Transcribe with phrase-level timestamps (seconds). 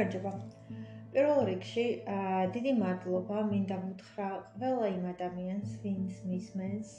[0.00, 0.30] გამარჯობა.
[1.12, 1.82] პირველ რიგში,
[2.52, 4.28] დიდი მადლობა მინდა მითხრა
[4.60, 6.92] ყველა იმ ადამიანს, ვინც მისმენს,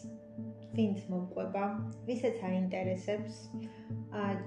[0.77, 1.63] ვინც მომყვება,
[2.09, 3.39] ვისაც აინტერესებს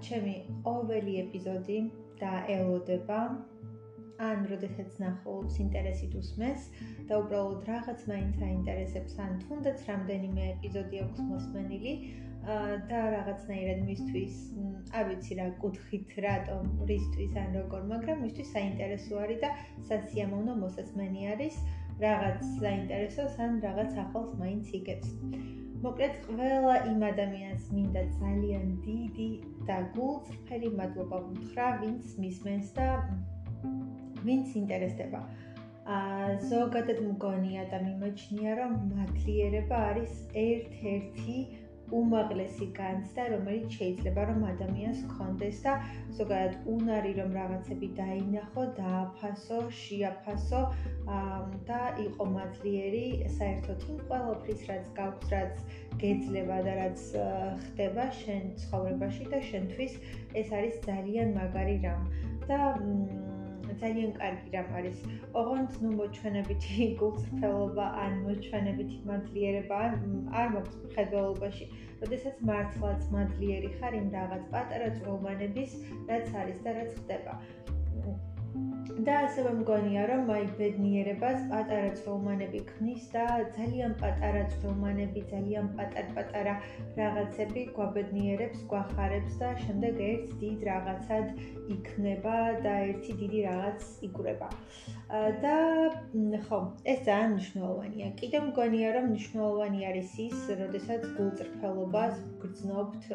[0.06, 0.36] ჩემი
[0.68, 1.80] ყოველი ეპიზოდი
[2.22, 3.18] და ელოდება
[4.29, 6.71] ან როდესაც ნახულობს ინტერესით უსმენს
[7.11, 11.93] და უბრალოდ რაღაც მაინც აინტერესებს ან თუნდაც რამდენიმე ეპიზოდი აქვს მოსმენილი,
[12.45, 14.40] და რაღაცნაირად მისთვის
[14.98, 19.50] არ ვიცი რა კუთხით რატომ რისთვის ან როგორ მაგრამ მისთვის საინტერესო არის და
[19.89, 21.57] სასიამოვნო მოსასმენი არის
[22.03, 25.11] რაღაც საინტერესოს ან რაღაც ახალს მაინც იგებს.
[25.84, 29.31] მოკლედ ყველა იმ ადამიანს მინდა ძალიან დიდი
[29.68, 32.86] და გულწრფელი მადლობა ვუთხრა ვინც მისმენს და
[34.27, 35.20] ვინც ინტერესდება.
[35.84, 35.98] ა
[36.50, 41.36] ზოგადად მგონია და მიმოჩნია რომ მადლიერება არის ერთ-ერთი
[41.92, 45.75] უმაღლესი განცდა, რომელიც შეიძლება რომ ადამიანს კონდეს და
[46.19, 50.62] ზოგადად უნარი რომ რაღაცები დაინახო, დააფასო, შეაფასო
[51.69, 53.06] და იყო მადლიერი
[53.39, 55.64] საერთოდ იმ ყველაფრის, რაც გაქვს, რაც
[56.05, 57.06] გეძლება და რაც
[57.67, 59.98] ხდება შენ ცხოვრებაში და შენთვის
[60.41, 62.09] ეს არის ძალიან მაგარი რამ.
[62.48, 62.61] და
[63.83, 64.98] ძალიან კარგი რამ არის.
[65.41, 69.81] ოღონდ ნუ მოჩვენებითი გულწრფელობა ან მოჩვენებითი მადლიერება
[70.42, 71.70] არ მაქვს ხედველობაში.
[72.05, 75.77] როდესაც მართლაც მადლიერი ხარ იმ რაღაც პატარა წრომანების,
[76.12, 77.41] რაც არის და რაც ხდება.
[79.03, 83.25] და ასევე მგონია რომ აი ბედნიერებას პატარა წრომანები ქმნის და
[83.56, 86.55] ძალიან პატარა წრომანები, ძალიან პატარ-პატარა
[87.00, 91.42] რაღაცები გვაბედნიერებს, გვახარებს და შემდეგ ერთ დიდ რაღაცად
[91.77, 92.37] იქნება
[92.69, 94.53] და ერთი დიდი რაღაც იკვრება.
[95.43, 95.57] და
[96.47, 96.59] ხო,
[96.93, 98.07] ეს ძალიან მნიშვნელოვანია.
[98.20, 103.09] კიდევ მგონია რომ მნიშვნელოვანი არის ის, როდესაც გულწრფელობას გრძნობთ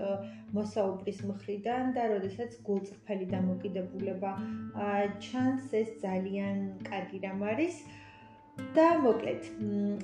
[0.58, 4.31] მოსაუბრის მხრიდან და როდესაც გულწრფელი დამოკიდებულება
[5.25, 7.81] ჩანს ეს ძალიან კარგი რამ არის.
[8.75, 9.46] და მოკლედ,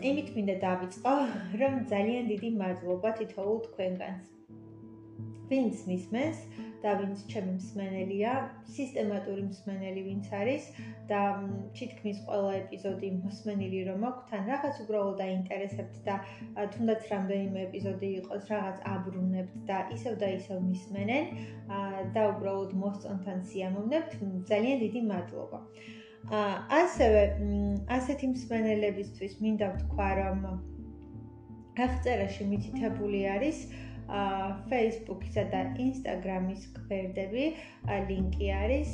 [0.09, 1.15] იმით მინდა დავიწყო,
[1.61, 4.29] რომ ძალიან დიდი მადლობა თითოეულ თქვენგანს.
[5.49, 6.39] ვინც მისმენს
[6.83, 8.31] და ვინც ჩემი მსმენელია,
[8.75, 10.67] სისტემატური მსმენელი ვინც არის
[11.09, 11.21] და
[11.77, 16.15] თითქმის ყველა ეპიზოდი მოსმენილი რომ აქვს, თან რაღაც უბრალოდ დაინტერესებთ და
[16.75, 21.25] თუნდაც რამდენიმე ეპიზოდი იყოს, რაღაც აბრუნებთ და ისევ და ისევ მისმენენ
[22.17, 24.17] და უბრალოდ მოსწონთან სიამოვნებთ,
[24.53, 25.61] ძალიან დიდი მადლობა.
[26.75, 27.23] ასევე
[27.97, 30.39] ასეთი მსმენელებისთვის მინდა ვთქვა რომ
[31.85, 33.57] აღწერაში მითითებული არის
[34.69, 37.45] Facebook-ისა და Instagram-ის გვერდები,
[38.09, 38.93] ლინკი არის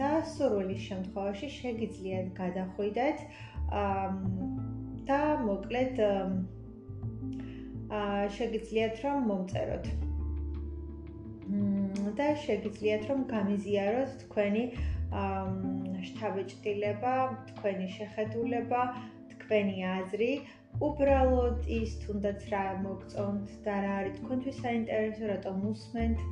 [0.00, 3.18] და სურვილის შემთხვევაში შეგიძლიათ გადახვიდეთ
[5.10, 6.04] და მოკლედ
[8.00, 9.86] აა შეგიძლიათ რომ მომწეროთ.
[12.18, 14.64] და შეგიძლიათ რომ გამიზიაროთ თქვენი
[16.08, 17.14] შთაბეჭდილება,
[17.50, 18.82] თქვენი შეხედულება,
[19.32, 20.30] თქვენი აზრი
[20.78, 26.22] უბრალოდ ის თუნდაც რა მოგწონთ და რა არის თქვენთვის საინტერესო, რატომ უსმენთ,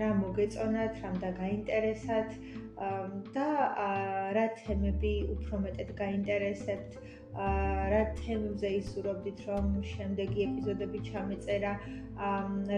[0.00, 2.30] რა მოგეწონათ, რამ და გაინტერესათ
[3.36, 3.48] და
[4.36, 6.98] რა თემები უფრო მეტად გაინტერესებთ,
[7.36, 11.72] რა თემებზე ისურვებდით, რომ შემდეგი ეპიზოდები ჩამეწერა,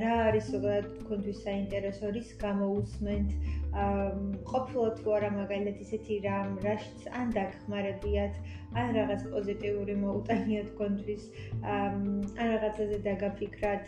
[0.05, 3.37] რა არის ზოგადად თქვენთვის საინტერესო, რის გამო usment,
[4.51, 8.35] ყოფილა თუ არა მაგალითად ისეთი რამ, რაშიც ან დაგხმარებიათ,
[8.83, 11.25] ან რაღაც პოზიტიური მოუტანია თქვენთვის,
[11.79, 11.95] ან
[12.43, 13.85] რაღაცაზე დაგაფიქრათ.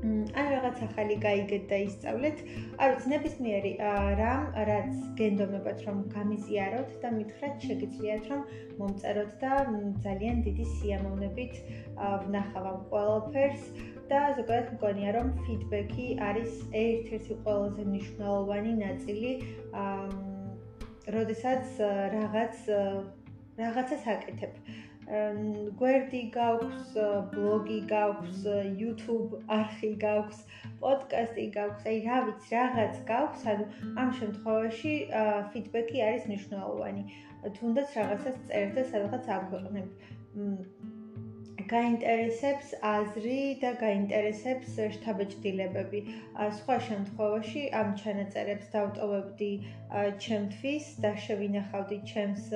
[0.00, 2.38] ან რაღაც ახალი გაიგეთ და ისწავლეთ.
[2.80, 3.72] არ ვიცი, ნებისმიერი
[4.20, 8.40] რამ, რაც გენდომებათ რომ გამიზიაროთ და მითხრათ, შეგიძლიათ რომ
[8.80, 9.52] მომწეროთ და
[10.06, 11.54] ძალიან დიდი სიამოვნებით
[12.00, 13.64] ვნახავ ამ ყველაფერს
[14.10, 16.52] და ზოგადად მგონია რომ ფიდბექი არის
[16.84, 19.32] ერთ-ერთი ყველაზე მნიშვნელოვანი ნაწილი
[19.84, 20.30] აა
[21.16, 21.80] როდესაც
[22.16, 22.56] რაღაც
[23.60, 24.52] რაღაცას აკეთებ.
[25.80, 26.90] გვერდი გაქვს,
[27.32, 28.44] ბლოგი გაქვს,
[28.82, 30.44] YouTube არხი გაქვს,
[30.82, 33.66] პოდკასტი გაქვს, აი რა ვიცი, რაღაც გაქვს, ანუ
[34.04, 34.94] ამ შემთხვევაში
[35.56, 37.04] ფიდბექი არის მნიშვნელოვანი.
[37.58, 39.88] თუნდაც რაღაცას წერთ და სადღაც აგვეყნებ.
[41.70, 46.00] გაინტერესებს აზრი და გაინტერესებს შთაბეჭდილებები.
[46.58, 49.50] სხვა შემთხვევაში ამ ჩანაწერებს დავტოვებდი
[50.24, 52.48] ჩემთვის და შევინახავდი ჩემს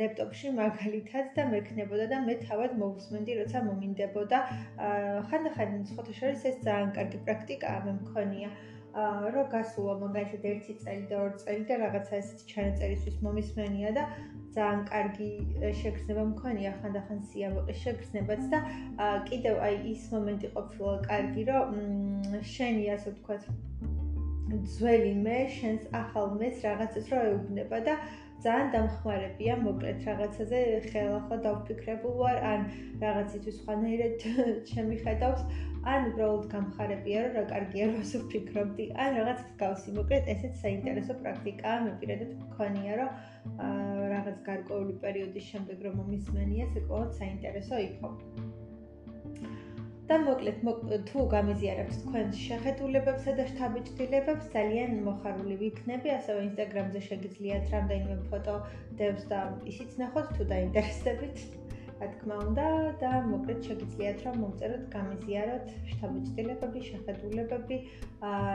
[0.00, 4.38] ლეპტოპში მაგალითად და მექნებოდა და მე თავად მოვუსმენდი როცა მომინდებოდა.
[5.28, 8.50] ხანდახან სხვათა შორის ეს ძალიან კარგი პრაქტიკაა მე მქონია.
[8.96, 14.04] რო გასულა მაგალითად ერთი წელი და ორი წელი და რაღაცა ესეთი ჩანაწერისთვის მომისმენია და
[14.56, 15.30] ძალიან კარგი
[15.80, 18.60] შეგრძნება მქონია ხანდახან სიამოყის შეგრძნებაც და
[19.28, 21.76] კიდევ აი ის მომენტი ყოფილა კარგი რომ
[22.56, 23.42] შენი ასე ვთქვათ
[24.76, 27.98] ძველი მე შენს ახალ მეს რაღაცას რო ეუბნება და
[28.44, 30.58] ძალიან დამხმარებია მოკლედ რაღაცაზე
[30.90, 32.66] ხელახლა დავფიქრებულ ვარ ან
[33.04, 34.26] რაღაცისთვის ხანერეთ
[34.72, 35.46] შემიხედავს
[35.92, 38.86] ან უბრალოდ გამხარებია რომ რა კარგია რომ ასე ვფიქრობდი.
[39.04, 41.76] ან რაღაც მსგავსი მოკლედ ესეც საინტერესო პრაქტიკაა.
[41.86, 43.10] მე პირადად მქონია რომ
[44.14, 48.16] რაღაც გარკვეული პერიოდის შემდეგ რომ მომისმენია ყოველთ საინტერესო იყო
[50.10, 50.58] და მოკლედ
[51.10, 58.56] თუ გამიზიარებთ თქვენს შეხედულებებსა და შთაბეჭდილებებს ძალიან მოხარული ვიქნები, ასევე Instagram-ზე შეგიძლიათ რამდენიმე ფოტო
[59.00, 59.40] დევს და
[59.72, 61.42] ისიც ნახოთ თუ დაინტერესდებით.
[61.98, 62.68] რა თქმა უნდა
[63.02, 67.78] და მოკლედ შეგიძლიათ რომ მომწეროთ გამიზიაროთ შთაბეჭდილებები, შეხედულებები,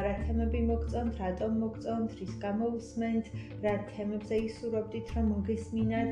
[0.08, 3.36] რა თემები მოგწონთ, რატომ მოგწონთ, რის გამო უსმენთ,
[3.68, 6.12] რა თემებზე ისურვებდით რომ მოგესმინათ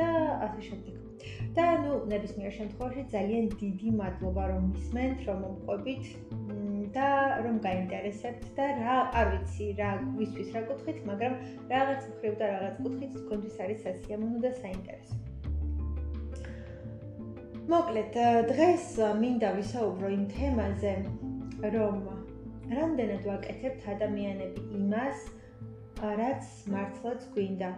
[0.00, 0.12] და
[0.48, 1.01] ასე შემდეგ.
[1.56, 6.04] და ნუ ნებისმიერ შემთხვევაში ძალიან დიდი მადლობა რომ მისმენთ, რომ მომყვებით
[6.96, 7.08] და
[7.44, 11.34] რომ გაინტერესებთ და რა არ ვიცი რა გვისთვის რა კუთხით, მაგრამ
[11.74, 15.16] რაღაც მხრივ და რაღაც კუთხით თქვენთვის არის სასიამოვნო და საინტერესო.
[17.72, 18.16] მოკლედ,
[18.52, 18.86] დღეს
[19.22, 20.94] მინდა ვისაუბრო იმ თემაზე,
[21.76, 21.96] რომ
[22.76, 25.18] რამდენად ვაკეთებთ ადამიანები იმას,
[26.20, 26.44] რაც
[26.74, 27.70] მართლაც გვინდა.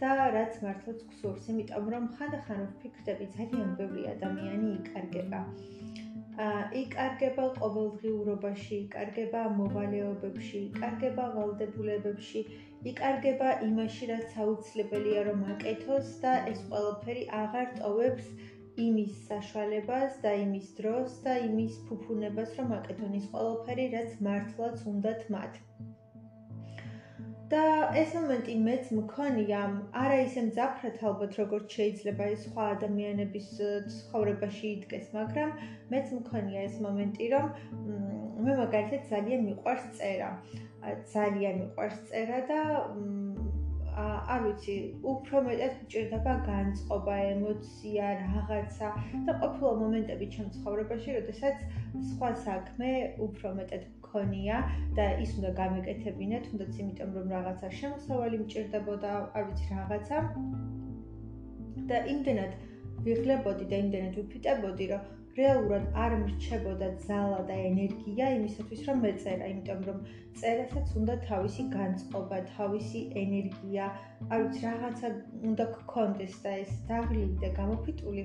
[0.00, 5.40] და რაც მართლაც გსურს, იმიტომ რომ ხანდახან ვფიქრდები ძალიან ბევრი ადამიანი იკარგება.
[6.46, 12.42] აა იკარგება ყოველდღიურობაში, იკარგება მოვალეობებში, იკარგება ვალდებულებებში,
[12.92, 18.30] იკარგება იმაში, რაც აუცილებელია რომ აკეთოს და ეს ყველაფერი აღარ ტოვებს
[18.86, 25.30] იმის საშუალებას და იმის დროს და იმის ფუფუნებას რომ აკეთონ ის ყველაფერი, რაც მართლაც უნდათ
[25.36, 25.62] მათ.
[27.52, 27.60] და
[27.96, 29.60] ეს მომენტი მეც მქონია,
[29.96, 33.48] არა ისე მძაფრად ალბათ როგორც შეიძლება ეს სხვა ადამიანების
[33.94, 35.54] ცხოვრებაში იდგეს, მაგრამ
[35.94, 37.46] მეც მქონია ეს მომენტი, რომ
[38.44, 40.30] მე მაგალითად ძალიან მიყვარს წერა.
[41.14, 42.60] ძალიან მიყვარს წერა და
[43.98, 44.74] არ ვიცი,
[45.12, 48.88] უფრო მეტად მჭირდება განწყობა, ემოცია, რაღაცა
[49.26, 51.64] და ყოფილი მომენტები ჩემ ცხოვრებაში, როდესაც
[52.10, 52.92] სხვა საქმე
[53.26, 54.58] უფრო მეტად მქონია
[54.96, 60.22] და ის უნდა გამეკეთებინა, თუნდაც იმიტომ რომ რაღაცა შემოსავალი მჭირდებოდა, არ ვიცი რაღაცა.
[61.90, 62.52] და იმდენად
[63.04, 65.06] ვიღლებოდი და იმდენად ვიფიტებოდი, რომ
[65.38, 70.00] რეალურად არ მრჩებოდა ძალა და ენერგია იმისათვის, რომ მეწერა, იმიტომ რომ
[70.40, 73.86] წერასაც უნდა თავისი განწყობა, თავისი ენერგია,
[74.32, 75.12] არ ვიცი რაღაცა
[75.52, 78.24] უნდა გქონდეს და ეს დაღლილი და გამოფიტული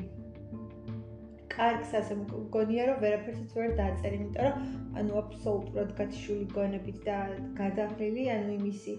[1.56, 7.18] კარგს ასე მგონია რომ ვერაფერსაც ვერ დააწერ, იმიტომ რომ ანუ აბსოლუტურად გათიშული გონებით და
[7.62, 8.94] გადაღლილი, ანუ იმისი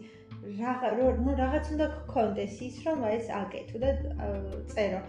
[0.63, 3.95] რაღა ნუ რაღაც უნდა გქონდეს ის რომ ეს აკეთო და
[4.75, 5.01] წერო.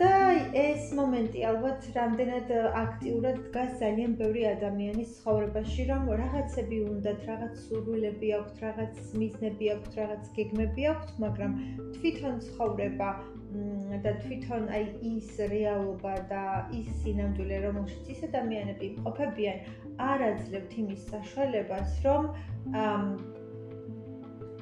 [0.00, 0.10] და
[0.56, 2.52] ეს მომენტი ალბათ რამდენად
[2.82, 9.98] აქტიურად დგას ძალიან ბევრი ადამიანის ცხოვრებაში, რომ რაღაცები უნდათ, რაღაც სურვილები აქვთ, რაღაც მიზნები აქვთ,
[10.00, 11.58] რაღაც გეგმები აქვთ, მაგრამ
[11.98, 13.10] თვითონ ცხოვრება
[14.04, 16.42] და თვითონ აი ის რეალობა და
[16.78, 19.58] ის სინამდვილე რომელშიც ის ადამიანები ყოფებიან
[20.08, 22.28] არ აძლევთ იმის საშუალებას რომ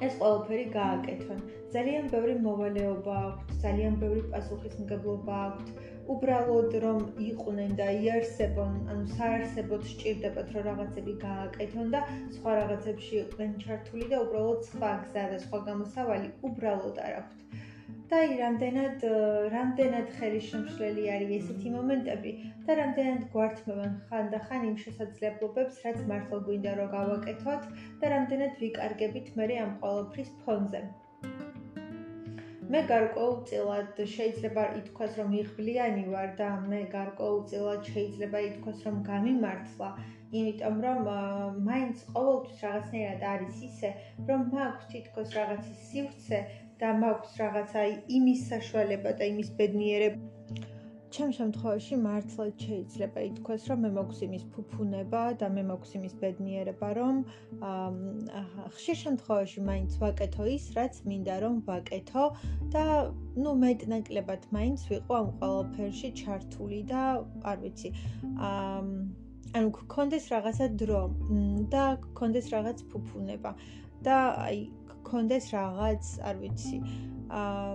[0.07, 1.41] ეს ყველაფერი გააკეთონ.
[1.73, 5.73] ძალიან ბევრი მოვალეობა აქვთ ძალიან ბევრი პასუხისმგებლობა აქვთ.
[6.13, 12.01] უბრალოდ რომ იყვნენ და იარსებონ ანუ საარსებოდ სჭირდებათ რომ რაღაცები გააკეთონ და
[12.37, 17.63] სხვა რაღაცებში იყვნენ ჩართული და უბრალოდ სხვა გზა და სხვა გამოსავალი უბრალოდ არ აქვთ
[18.11, 19.05] და აი რამდენად
[19.53, 22.33] რამდენად ხელისშემშლელი არის ესეთი მომენტები
[22.67, 27.67] და რამდენად გვართმევენ ხანდახან იმ შესაძლებლობებს, რაც მართლა გვინდა რომ გავაკეთოთ
[28.03, 30.83] და რამდენად ვიკარგებით მე ამ ყოველფრის ფონზე.
[32.73, 39.89] მე გარკვეულწილად შეიძლება ითქვას, რომ იღბლიანი ვარ და მე გარკვეულწილად შეიძლება ითქვას, რომ გამიმართლა,
[40.39, 41.09] იმიტომ რომ
[41.67, 43.91] მაინც ყოველთვის რაღაცნაირად არის ისე,
[44.29, 46.39] რომ მაქვს თითქოს რაღაცის სივრცე
[46.81, 47.81] და მაქვს რაღაცა
[48.19, 50.33] იმის საშუალება და იმის ბედნიერება
[51.13, 56.89] ჩემ შემთხვევაში მართლა შეიძლება ითქვას, რომ მე მაქვს იმის ფუფუნება და მე მაქვს იმის ბედნიერება,
[56.97, 57.19] რომ
[58.77, 62.25] ხშირ შემთხვევაში მაინც ვაკეთო ის, რაც მინდა რომ ვაკეთო
[62.73, 62.85] და
[63.43, 67.01] ნუ მეტნაკლებად მაინც ვიყო ამ ყველაფერში ჩართული და
[67.51, 67.89] არ ვიცი.
[69.53, 71.01] ანუ გქონდეს რაღაცა დრო
[71.73, 73.51] და გქონდეს რაღაც ფუფუნება
[74.01, 74.17] და
[74.49, 74.57] აი
[75.13, 76.77] გქონდეს რაღაც, არ ვიცი,
[77.29, 77.73] აა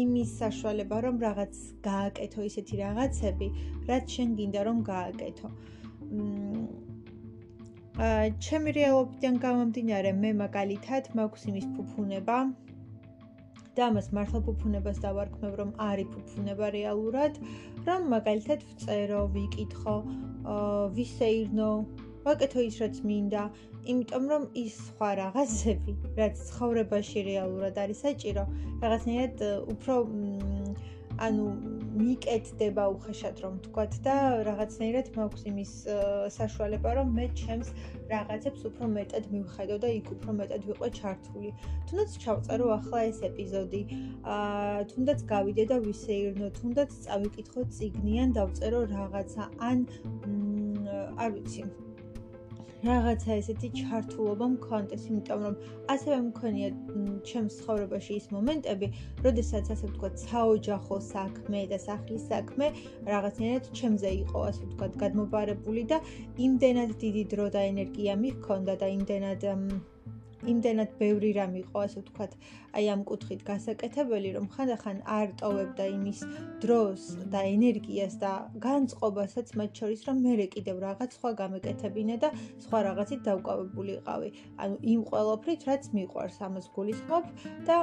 [0.00, 3.48] იმის საშუალება, რომ რაღაც გააკეთო ისეთი რაღაცები,
[3.88, 5.48] რაც შენ გინდა რომ გააკეთო.
[8.08, 12.38] აა ჩემი რეალობიდან გამომდინარე, მე მაგალითად მაქვს იმის ფუფუნება
[13.76, 17.32] და მას მართლა ფუფუნებას დავარქმევ, რომ არის ფუფუნება რეალურად,
[17.84, 19.96] რომ მაგალითად ვწერო, ვიკითხო,
[20.56, 21.72] აა ვისეირნო,
[22.26, 23.42] ვაკეთო ის რაც მინდა,
[23.92, 28.44] იმიტომ რომ ის სხვა რაღაცები, რაც ცხოვრებაში რეალურად არის საჭირო,
[28.82, 29.36] რაღაცნაირად
[29.74, 29.94] უფრო
[31.18, 31.44] ანუ
[31.98, 34.14] მიკეთდება უხეშად რომ თქვათ და
[34.48, 35.72] რაღაცნაირად მაქვს იმის
[36.34, 37.72] საშუალება რომ მე ჩემს
[38.12, 41.50] რაღაცებს უფრო მეტად მივხედო და იქ უფრო მეტად ვიყო ჩართული.
[41.90, 43.82] თუნდაც ჩავწერო ახლა ეს ეპიზოდი,
[44.36, 49.78] აა თუნდაც გავიდე და ვისეირნო, თუნდაც წავიკითხო ციგნი ან დავწერო რაღაცა ან
[51.18, 51.62] არ ვიცი,
[52.86, 55.54] რაღაცა ესეთი ჩართულობა მქონდეს, იმიტომ რომ
[55.94, 56.68] ასევე მქონია
[57.30, 58.90] ჩემს ცხოვრებაში ის მომენტები,
[59.26, 62.70] როდესაც ასე ვთქვათ, საოჯახო საქმე და სახლის საქმე
[63.10, 65.98] რაღაცნაირად ჩემზე იყო, ასე ვთქვათ, გადმობარებული და
[66.48, 69.48] იმდენად დიდი დრო და ენერგია მიქონდა და იმდენად
[70.52, 72.32] იმდენად ბევრი რამ იყო, ასე ვთქვათ,
[72.78, 76.20] აი ამ კუთხით გასაკეთებელი, რომ ხანდახან არ ტოვებდა იმის
[76.64, 77.02] დროს
[77.32, 78.32] და ენერგიას და
[78.68, 82.32] განწყობასაც მათ შორის, რომ მე კიდევ რაღაც სხვა გამეკეთებინე და
[82.66, 84.30] სხვა რაღაცით დავკავებულიყავი.
[84.62, 87.24] ანუ იმ ყოველფრით, რაც მიყვარს, ამას გულისხმობ
[87.68, 87.76] და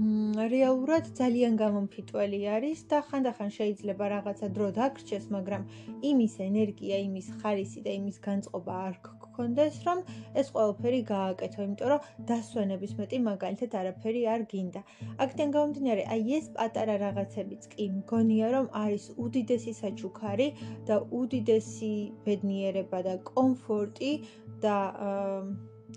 [0.00, 5.66] რეალურად ძალიან გამომფიტველი არის და ხანდახან შეიძლება რაღაცა დრო დაგრჩეს, მაგრამ
[6.10, 8.96] იმის ენერგია, იმის ხარისი და იმის განწყობა არ
[9.40, 10.00] გქონდეს, რომ
[10.36, 14.80] ეს ყველაფერი გააკეთო, იმიტომ რომ დასვენების მეტი მაგალითად არაფერი არ გინდა.
[15.24, 20.48] აქედან გამომდინარე, აი ეს პატარა რაღაცებიც კი მგონია, რომ არის უდიდესი საჩუქარი
[20.88, 21.94] და უდიდესი
[22.26, 24.12] ბედნიერება და კომფორტი
[24.60, 24.76] და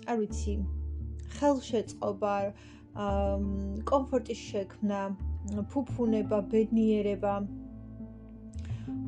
[0.08, 0.54] არ ვიცი,
[1.36, 2.34] ხელშეწყობა
[3.92, 5.00] კომფორტის შექმნა,
[5.68, 7.34] ფუფუნება, ბედნიერება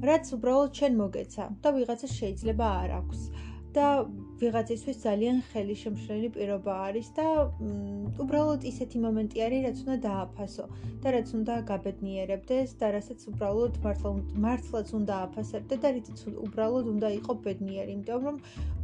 [0.06, 3.20] რაც უბრალოდ ჩვენ მოგეცა და ვიღაცა შეიძლება არ აქვს.
[3.76, 3.86] და
[4.40, 7.26] ვიღაცისთვის ძალიან ხელი შემშლელი პირობა არის და
[8.24, 10.64] უბრალოდ ისეთი მომენტი არის, რაც უნდა დააფასო
[11.04, 14.12] და რაც უნდა გაბედნიერებდეს და რასაც უბრალოდ მართლა
[14.46, 18.36] მართლაც უნდა აფასებდე და რითიც უბრალოდ უნდა იყო ბედნიერი, იმიტომ რომ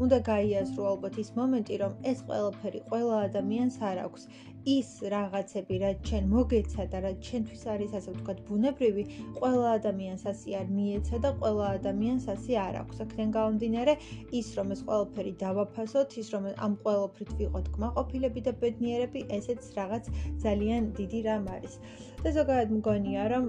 [0.06, 4.22] უნდა გაიაზრო ალბათ ის მომენტი, რომ ეს ყველაფერი ყველა ადამიანს არ აქვს.
[4.62, 9.04] ის რაღაცები, რაც ჩვენ მოგეცა და რაც ჩვენთვის არის ასე ვთქვათ ბუნებრივი,
[9.38, 12.96] ყველა ადამიანს ასე არ მიეცა და ყველა ადამიანს ასე არ აქვს.
[13.04, 13.94] აქედან გამომდინარე,
[14.38, 20.04] ის რომ ეს ყველაფერი დავაფასოთ, ის რომ ამ ყველაფრით ვიყოთ კმაყოფილები და ბედნიერები, ესეც რაღაც
[20.46, 21.74] ძალიან დიდი რამ არის.
[22.22, 23.44] და ზოგადად მგონია, რომ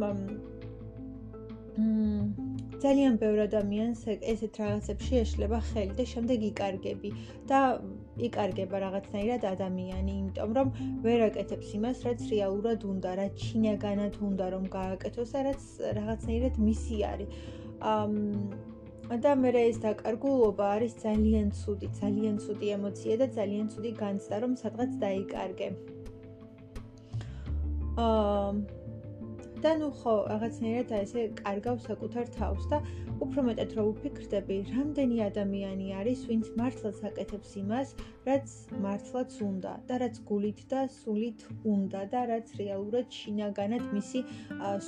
[1.78, 2.54] მმ
[2.84, 7.10] ძალიან ბევრ ადამიანს ესეთ რაღაცებში ეშლება ხელი და შემდეგ იკარგები
[7.52, 7.60] და
[8.28, 10.68] იკარგება რაღაცნაირად ადამიანი, იმიტომ რომ
[11.06, 15.64] ვერ აკეთებს იმას, რაც რეალურად უნდა, რაც შინაგანად უნდა რომ გააკეთოს რაც
[16.00, 17.30] რაღაცნაირად მისი არის.
[17.94, 18.14] ამ
[19.24, 24.54] და მე ეს დაკარგულობა არის ძალიან ცუდი, ძალიან ცუდი ემოცია და ძალიან ცუდი განცდა, რომ
[24.62, 25.68] სადღაც დაიკარგე.
[28.04, 28.82] აა
[29.64, 32.78] და ნუ ხო რაღაცნაირად ესე კარგავ საკუთარ თავს და
[33.24, 37.94] უფრო მეტად რო ვფიქრდები, რამდენი ადამიანი არის, ვინც მართლაც აკეთებს იმას,
[38.28, 44.24] რაც მართლაც უნდა და რაც გულით და სულით უნდა და რაც რეალურად შინაგანად მისი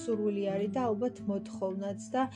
[0.01, 2.29] სურვილი არის და ალბათ მოთხოვნაც და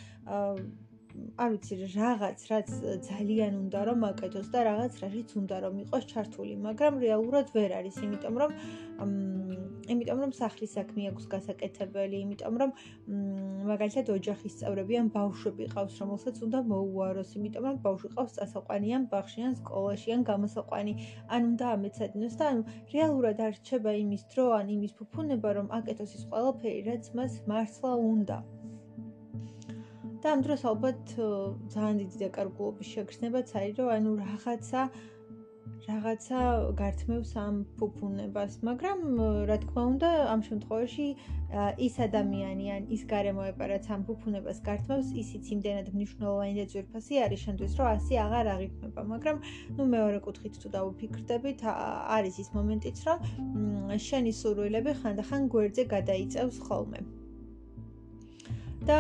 [1.44, 2.70] არ ვიცი რაღაც რაც
[3.08, 7.96] ძალიან უნდა რომ აკეთოს და რაღაც რაშიც უნდა რომ იყოს ჩართული, მაგრამ რეალურად ვერ არის,
[8.06, 8.52] იმიტომ რომ
[9.94, 12.74] იმიტომ რომ სახლის საქმე აქვს გასაკეთებელი, იმიტომ რომ
[13.72, 19.10] მაგალითად ოჯახის წევრები ან ბავშვები ყავს, რომელსაც უნდა მოუაროს, იმიტომ რომ ბავშვი ყავს წასაყვანი ან
[19.16, 20.94] ბაღში ან სკოლაში ან გამოსაყვანი,
[21.34, 22.64] ან უნდა ამეცადინოს და ანუ
[22.94, 27.92] რეალურად არ რჩება იმის დრო ან იმის ფუფუნება რომ აკეთოს ის ყველაფერი, რაც მას მართლა
[28.14, 28.40] უნდა.
[30.24, 31.02] და ამ დროს ალბათ
[31.74, 34.82] ძალიან დიდი დაკარგულობის შეგრძნებაც არის, რომ ანუ რაღაცა
[35.90, 36.40] რაღაცა
[36.80, 39.00] გართმევს ამ ფუფუნებას, მაგრამ
[39.50, 41.08] რა თქმა უნდა, ამ შემთხვევაში
[41.86, 47.46] ის ადამიანი ან ის გარემოება, რაც ამ ფუფუნებას გართმევს, ისიც იმდენად მნიშვნელოვანი და ძვირფასი არის
[47.46, 49.38] შენთვის, რომ ასე აღარ აღიქმება, მაგრამ
[49.78, 51.60] ნუ მეორე კუთხით თუ დავუფიქრდებით,
[52.18, 53.18] არის ის მომენტიც, რომ
[54.10, 57.02] შენი სურვილები ხანდახან გვერდზე გადაიწევს ხოლმე.
[58.85, 58.97] და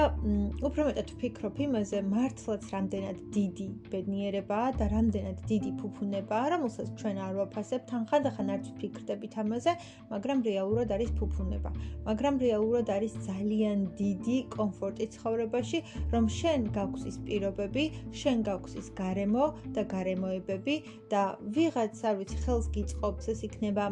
[0.65, 7.35] უფრო მეტად ვფიქრობ იმაზე, მართლაც რამდენად დიდი ბედნიერებაა და რამდენად დიდი ფუფუნებაა, რომელსაც ჩვენ არ
[7.39, 9.73] ვაფასებთ, თან ხანდახან არც ვფიქრდებით ამაზე,
[10.13, 11.71] მაგრამ რეალურად არის ფუფუნება.
[12.09, 15.79] მაგრამ რეალურად არის ძალიან დიდი კომფორტი ცხოვრებაში,
[16.17, 17.85] რომ შენ გაქვს ის პირობები,
[18.25, 19.45] შენ გაქვს ის გარემო
[19.77, 20.77] და გარემოებები
[21.13, 23.85] და ვიღაც, არ ვიცი, ხელს გიწყობს, ეს იქნება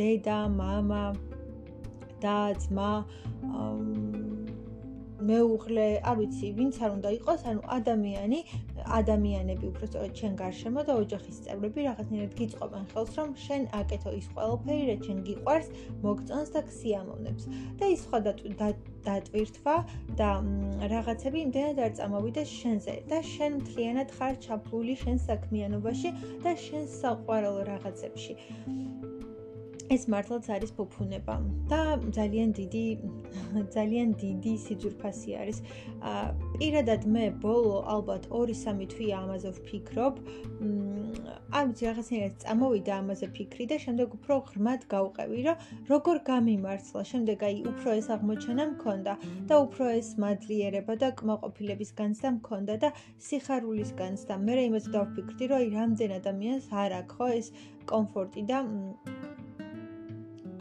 [0.00, 1.12] დედა, мама,
[2.24, 2.92] და ძმა,
[3.48, 4.23] აა
[5.29, 8.39] მეუღლე, არ ვიცი, ვინც არ უნდა იყოს, ანუ ადამიანი,
[8.99, 14.83] ადამიანები უბრალოდ ჩვენ გარშემო და ოჯახის წევრები რაღაცნაირად გიწყობენ ხელს, რომ შენ აკეთო ის ყველაფერი,
[14.89, 15.67] რაც შენ გიყვარს,
[16.05, 17.43] მოგწონს და ქსიამოვნებს.
[17.79, 18.19] და ის სხვა
[19.05, 19.75] დატვირთვა
[20.19, 20.29] და
[20.93, 26.09] რაღაცები იმდენად არ წამოვიდეს შენზე და შენ მთლიანად ხარ ჩაფლული შენ საქმიანობაში
[26.45, 28.33] და შენ საყვარელ რაღაცებში.
[29.93, 31.35] ეს მართლაც არის ფუფუნება
[31.69, 31.79] და
[32.17, 32.85] ძალიან დიდი
[33.75, 35.57] ძალიან დიდი სიძურფასი არის.
[36.01, 36.25] აა
[36.57, 40.13] პირადად მე ბოლო ალბათ 2-3 თვე ამაზე ვფიქრობ.
[41.59, 45.57] ამ რაღაცნაირად წამოვიდა ამაზე ფიქრი და შემდეგ უფრო ღრმად გავყევი, რომ
[45.91, 47.01] როგორ გამიმართლა.
[47.11, 49.13] შემდეგ აი უფრო ეს აღმოჩენა მქონდა
[49.49, 52.89] და უფრო ეს მადლიერება და კმაყოფილების განცდა მქონდა და
[53.27, 54.33] სიხარულის განცდა.
[54.45, 57.47] მე იმას დავფიქრდი, რომ აი რამდენ ადამიანს არ აქვს ხო ეს
[57.91, 58.57] კომფორტი და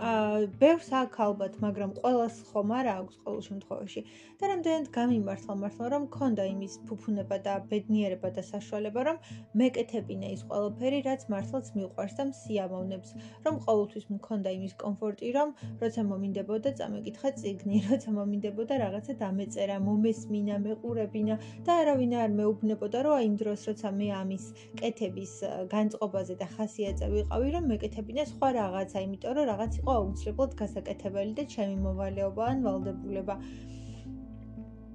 [0.04, 4.00] ბევრს აქვს ალბათ, მაგრამ ყოველს ხომ არ აქვს ყოველ შემთხვევაში.
[4.40, 9.16] და რამდენად გამიმართლა მართლა რომ მქონდა იმის ფუფუნება და ბედნიერება და საშუალება რომ
[9.60, 13.10] მეკეთებინა ის ყველაფერი, რაც მართლაც მიყვარს და მსიამოვნებს.
[13.44, 15.48] რომ ყოველთვის მქონდა იმის კომფორტი, რომ
[15.80, 21.34] როცა მომინდებოდა წამეკითხა ციგნი, როცა მომინდებოდა რაღაცა დამეწერა, მომესმინა, მეყურებინა
[21.64, 24.44] და არავინ არ მეუბნებოდა რომ აი იმ დროს როცა მე ამის
[24.82, 25.32] კეთების
[25.72, 31.44] განწყობაზე და ხასიათზე ვიყავი, რომ მეკეთებინა სხვა რაღაცა, იმიტომ რომ რაღაც იყო აუცილებლად გასაკეთებელი და
[31.54, 33.38] ჩემი მოვალეობა ან ვალდებულება.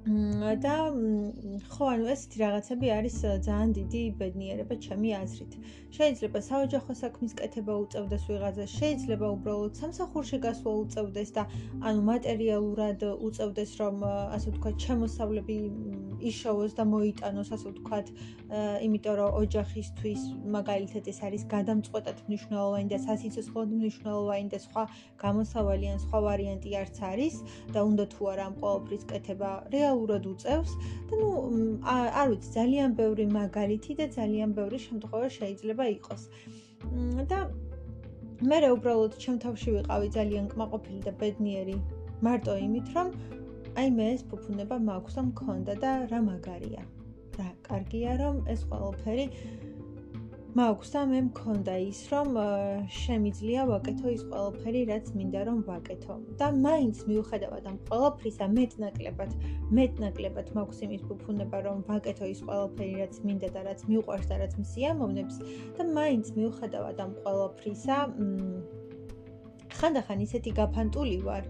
[0.09, 0.75] და
[1.69, 5.53] ხო ანუ ესეთი რაღაცები არის ძალიან დიდი ბედნიერება ჩემი აზრით.
[5.97, 11.43] შეიძლება საოჯახო საქმის კეთება უწევდეს ვიღაცას, შეიძლება უბრალოდ სამსახურში გასვლა უწევდეს და
[11.87, 15.55] ანუ მატერიალურად უწევდეს რომ ასე ვთქვათ, შემოსავლები
[16.19, 18.07] იშოვოს და მოიტანოს, ასე ვთქვათ,
[18.85, 20.21] იმიტომ რომ ოჯახისთვის
[20.57, 24.83] მაგალითად ეს არის გადამწყვეტად მნიშვნელოვანი და სასიცოცხლოდ მნიშვნელოვანი და სხვა
[25.23, 27.35] გამოსავალი ან სხვა ვარიანტი არც არის
[27.73, 30.71] და უნდა თუ არა ამ ყოველფრის კეთება რეალ რეალურად უწევს
[31.09, 31.29] და ნუ
[31.91, 36.21] არ ვიცი ძალიან ბევრი მაგალითი და ძალიან ბევრი შემთხვევა შეიძლება იყოს.
[37.31, 37.39] და
[38.49, 41.75] მე რა უბრალოდ ჩემ თავში ვიყავი ძალიან კმაყოფილი და ბედნიერი
[42.23, 43.07] მარტო იმით რომ
[43.79, 46.83] აი მე ეს ფუფუნება მაქვს და მქონდა და რა მაგარია.
[47.39, 49.25] რა კარგია რომ ეს ყველაფერი
[50.57, 52.37] მაქვს და მე მქონდა ის რომ
[52.89, 56.15] შემიძლია ვაკეთო ის ყველაფერი რაც მინდა რომ ვაკეთო.
[56.39, 59.35] და მაინც მიუხედავად ამ ყველაფრისა მეტნაკლებად
[59.79, 64.53] მეტნაკლებად მაქვს იმის ფუფუნება რომ ვაკეთო ის ყველაფერი რაც მინდა და რაც მიყვარს და რაც
[64.63, 65.35] მსიამოვნებს
[65.77, 67.97] და მაინც მიუხედავად ამ ყველაფრისა
[69.77, 71.43] ხანდახან ისეთი გაფანტული ვარ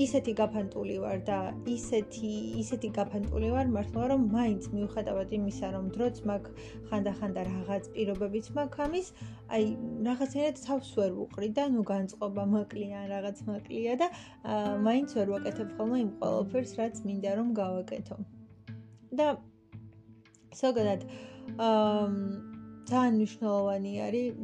[0.00, 6.20] ისეთი გაფანტული ვარ და ისეთი ისეთი გაფანტული ვარ მართლა რომ მაინც მიუხედავად იმისა რომ დროც
[6.30, 9.08] მაქვს ხანდახანდა რაღაც პირობებიც მაქვს ამის
[9.52, 9.64] აი
[10.08, 14.08] რაღაცნაირად თავს ვერ ვუყრი და ნუ განწყობა მაკლია რაღაც მაკლია და
[14.88, 18.16] მაინც ვერ ვაკეთებ ხოლმე იმ ყველაფერს რაც მინდა რომ გავაკეთო.
[19.12, 19.28] და
[20.56, 21.00] ზოგადად
[21.68, 22.08] აა
[22.88, 24.40] ძალიან მნიშვნელოვანი არის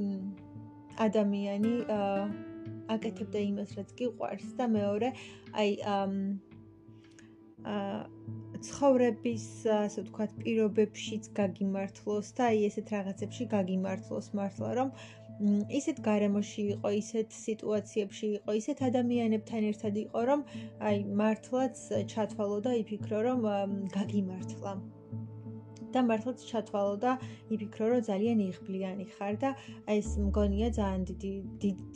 [1.08, 2.47] ადამიანი აა
[2.94, 5.08] აკეთებდა იმას, რაც გიყვარს და მეორე,
[5.62, 6.06] აი აა
[8.66, 14.92] ცხოვრების, ასე ვთქვათ, პირობებშიც გაგიმართლოს და აი ესეთ რაღაცებში გაგიმართლოს მართლა, რომ
[15.78, 20.46] ისეთ გარემოში იყო, ისეთ სიტუაციებში იყო, ისეთ ადამიანებთან ერთად იყო, რომ
[20.90, 21.82] აი მართლაც
[22.14, 23.44] ჩათვალო და იფიქრო, რომ
[23.98, 24.72] გაგიმართლა.
[25.94, 27.12] და მართლაც ჩათვალო და
[27.54, 29.50] იფიქრო რომ ძალიან იღბლიანი ხარ და
[29.96, 31.32] ეს მგონია ძალიან დიდი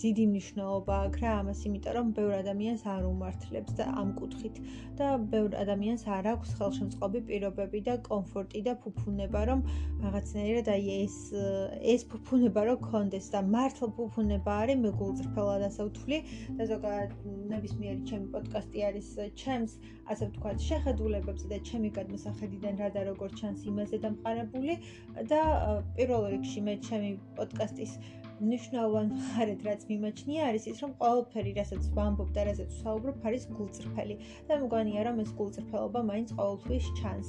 [0.02, 4.56] დიდი მნიშვნელობა აქვს რა ამას იმიტომ რომ ბევრ ადამიანს არ უმართლებს და ამ კუთხით.
[4.98, 9.60] და ბევრ ადამიანს არ აქვს ხელშემწყობი პირობები და კომფორტი და ფუფუნება რომ
[10.04, 11.16] რაღაცნაირად აი ეს
[11.94, 16.18] ეს ფუფუნება რო კონდეს და მართლა ფუფუნება არის მეგულწრფელად ასე ვთვლი
[16.58, 17.10] და ზოგადად
[17.54, 19.08] ნებისმიერი ჩემი პოდკასტი არის
[19.42, 19.72] ჩემს
[20.12, 24.74] ასე ვთქვათ შეხედულებებზე და ჩემი გადმოსახედიდან რა და როგორ ჩანს იმ იმაზე დამყარებული
[25.30, 25.40] და
[25.98, 27.94] პირველ რიგში მე ჩემი პოდკასტის
[28.42, 34.16] ნიშნავენ ხარეთ რაც მიმაჩნია არის ის რომ ყოველფერი რასაც ვამბობ და რასაც ვსაუბრობ არის გულწრფელი
[34.48, 37.28] და მგონია რომ ეს გულწრფელობა მაინც ყოველთვის ჩანს.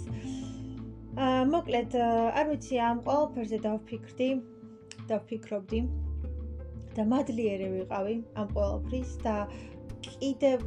[1.26, 1.92] აა მოკლედ
[2.40, 4.30] არ ვიცი ამ ყოველფერზე დავფიქრდი
[5.10, 5.80] დავფიქრობდი
[6.98, 9.36] და მადლიერე ვიყავი ამ ყოველფრის და
[10.04, 10.62] კიდევ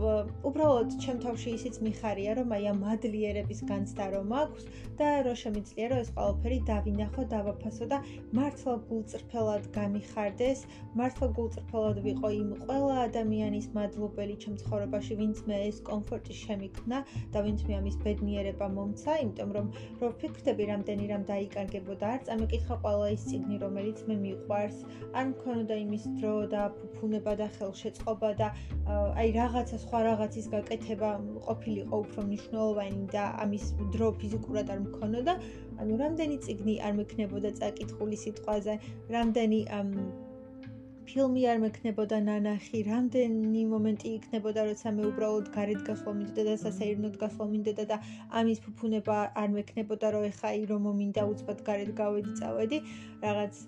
[0.49, 4.65] უბრალოდ ჩემ თავში ისიც მიხარია, რომ აი ამ მადლიერების განცდა რომ აქვს
[4.97, 7.99] და რომ შემიძლია რომ ეს ყველაფერი დავინახო, დავაფასო და
[8.39, 10.61] მართლა გულწრფელად გამიხარდეს,
[11.01, 16.99] მართლა გულწრფელად ვიყო იმ ყველა ადამიანის მადლობელი ჩემ ცხოვრებაში, ვინც მე ეს კომფორტი შემიქნა
[17.33, 19.67] და ვინც მე ამის ბედნიერება მომცა, იმიტომ რომ
[20.01, 24.79] რო ვფიქრდები, რამდენი რამ დაიკარგებოდა, არ წამეკითხა ყველა ის ციგნი, რომელიც მე მიყვარს,
[25.13, 28.49] არ მქონოდა იმის დრო და ფუფუნება და ხელშეწყობა და
[28.87, 31.09] აი აი რაღაცა სხვა რაღაცის გაკეთება
[31.47, 35.35] ყოფილიყო უფრო მნიშვნელოვანი და ამის დრო ფიზიკურად არ მქონოდა,
[35.83, 38.77] ანუ რამდენი ციგნი არ მექნებოდა წაკითხული სიტყვაზე,
[39.17, 39.61] რამდენი
[41.11, 47.15] ფილმი არ მექნებოდა ნანახი, რამდენი მომენტი იქნებოდა, როცა მე უბრალოდ გარეთ გასვლა მინდოდა და სასეირნოდ
[47.23, 47.97] გასვლა მინდოდა და
[48.43, 52.79] ამის ფუფუნება არ მექნებოდა, რომ ეხა აი რომ მომინდა უცბად გარეთ გავედი, წავედი,
[53.27, 53.67] რაღაც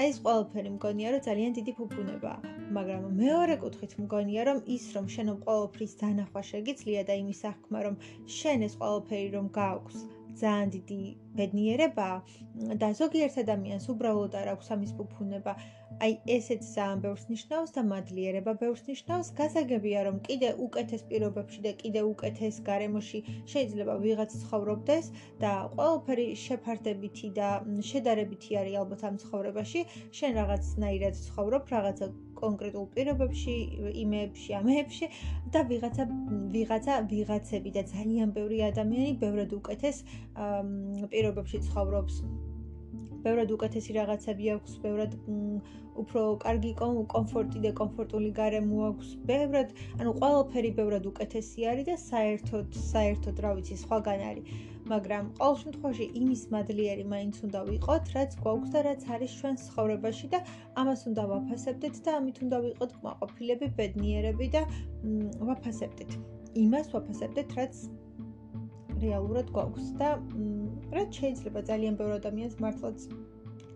[0.00, 2.38] ეს ყველაფერი მგონია, რომ ძალიან დიდი ფუფუნებაა,
[2.76, 7.96] მაგრამ მეორე კუთხით მგონია, რომ ის რომ შენ ყოველფრის დანახვა შეგიძლია და იმის აღქმა, რომ
[8.38, 9.98] შენ ეს ყველაფერი რომ გააქვს
[10.40, 11.00] ძალიან დიდი
[11.38, 12.08] ბედნიერება
[12.82, 15.52] და ზოგიერთ ადამიანს უბრალოდ არ აქვს ამის ფუფუნება.
[16.04, 19.28] აი ესეც ძალიან ბევრს ნიშნავს და მადლიერება ბევრს ნიშნავს.
[19.40, 23.20] გასაგებია რომ კიდე უკეთეს პირობებში და კიდე უკეთეს გარემოში
[23.52, 25.06] შეიძლება ვიღაც ცხოვრობდეს
[25.44, 27.48] და ყველაფერი შეფარდებითი და
[27.90, 29.80] შედარებითი არის ალბათ ამ ცხოვრებაში.
[30.18, 32.06] შენ რაღაცნაირად ცხოვრობ, რაღაცა
[32.42, 33.56] კონკრეტულ პირობებში,
[34.04, 35.06] იმეებში, ამეებში
[35.54, 36.04] და ვიღაცა
[36.56, 40.02] ვიღაცა ვიღაცები და ძალიან ბევრი ადამიანი ბევრად უკეთეს
[41.12, 42.24] პირობებში ცხოვრობს.
[43.24, 45.12] ბევრად უკეთესი რაღაცები აქვს, ბევრად
[46.02, 46.72] უფრო კარგი
[47.14, 49.08] კომფორტი და კომფორტული გარემო აქვს.
[49.30, 54.44] ბევრად, ანუ ყველაფერი ბევრად უკეთესი არის და საერთოდ, საერთოდ რა ვიცი, სხვაგან არის.
[54.90, 60.26] მაგრამ ყოველ შემთხვევაში იმის მადლიერი მაინც უნდა ვიყოთ, რაც გვაქვს და რაც არის ჩვენ ცხოვრებაში
[60.34, 60.38] და
[60.82, 64.62] ამას უნდა ვაფასებდეთ და ამით უნდა ვიყოთ კმაყოფილები, ბედნიერები და
[65.48, 66.10] ვაფასებდეთ.
[66.64, 67.74] იმას ვაფასებდეთ, რაც
[69.04, 70.08] რეალურად გვაქვს და
[70.96, 73.06] რაც შეიძლება ძალიან ბევრ ადამიანს მართლაც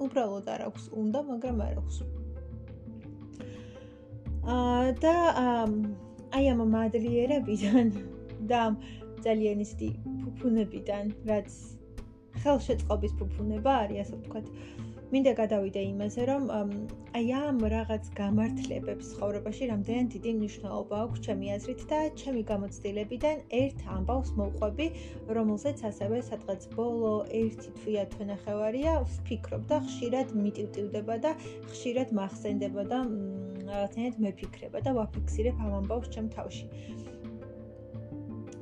[0.06, 1.96] უბრალოდ არ აქვს უნდა, მაგრამ არ აქვს.
[4.56, 5.14] აა და
[6.36, 7.86] აი ამ მადლიერებიდან
[8.50, 8.60] და
[9.26, 9.88] ძალიან ისეთი
[10.22, 11.50] ფუფუნებიდან, რაც
[12.42, 14.46] ხელშეწყობის ფუფუნება არის, ასე ვთქვათ.
[15.06, 16.48] მინდა გადავიდე იმაზე, რომ
[17.18, 23.84] აი ამ რაღაც გამართლებებს ცხოვრებაში რამდენად დიდი მნიშვნელობა აქვს ჩემი აზრით და ჩემი გამოცდილებიდან ერთ
[23.96, 24.86] ამბავს მოყვები,
[25.38, 31.36] რომელზეც ასევე სადღაც ბოლო 1 თვია თვენახევარია ვფიქრობ და ხშირად მიტივტივდება და
[31.70, 32.98] ხშირად მახსენდება და
[33.70, 36.66] რაღაცნაირად მეფიქრება და ვაფიქსირებ ამ ამბავს ჩემ თავში.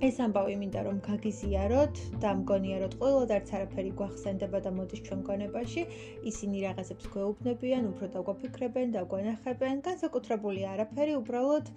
[0.05, 5.01] ეს ამბავი მინდა რომ გაგიზიაროთ და მგონია რომ ყველა და არც არაფერი გვახსენდება და მოდის
[5.07, 5.85] ჩვენ გონებაში
[6.31, 11.71] ისინი რაღაცებს გვეუბნებიან უფრო დაგვაფიქრებენ და გვანახებენ განსაკუთრებული არაფერი უბრალოდ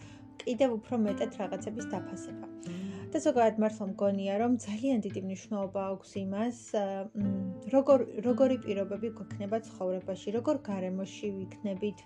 [0.43, 2.47] კიდევ უფრო მეტად რაღაცების დაფასება.
[3.13, 6.57] და ზოგადად მართლა მგონია რომ ძალიან დიდი მნიშვნელობა აქვს იმას
[7.75, 12.03] როგორ როგორი პირობები გვექნება ცხოვრებაში როგორ გარემოში ვიქნებით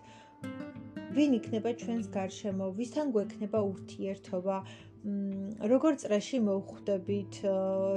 [1.18, 4.58] ვინ იქნება ჩვენს გარშემო ვისთან გვექნება ურთიერთობა
[5.02, 7.38] როგორ წრეში მოვხვდებით,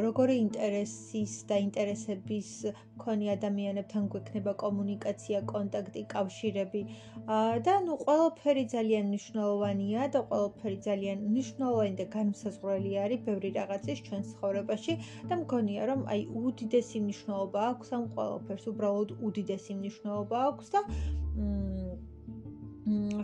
[0.04, 2.48] როგორი ინტერესის და ინტერესების
[2.96, 6.82] მქონი ადამიანებთან გვექნება კომუნიკაცია, კონტაქტი, კავშირები.
[7.68, 14.22] და ნუ ყველაფერი ძალიან მნიშვნელოვანია და ყველაფერი ძალიან მნიშვნელოვანი და განსაზღვრელი არის ბევრი რაღაცის ჩვენ
[14.32, 20.80] ცხოვრებაში და მგონია რომ აი უდიდესი მნიშვნელობა აქვს ამ ყველაფერს, უბრალოდ უდიდესი მნიშვნელობა აქვს და
[20.88, 21.73] მ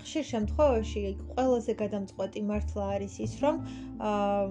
[0.06, 1.04] ხშირ შემთხვევაში
[1.36, 3.62] ყველაზე გადამწყვეტი მართლა არის ის, რომ
[4.10, 4.44] აა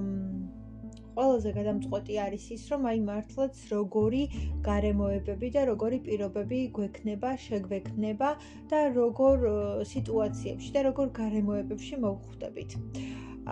[1.20, 4.22] ყველაზე გადამწყვეტი არის ის, რომ აი მართლაც როგორი
[4.68, 8.30] გარემოებები და როგორი პირობები გვექნება, შეგვექნება
[8.74, 9.48] და როგორ
[9.94, 12.78] სიტუაციებში და როგორ გარემოებებში მოვხვდებით.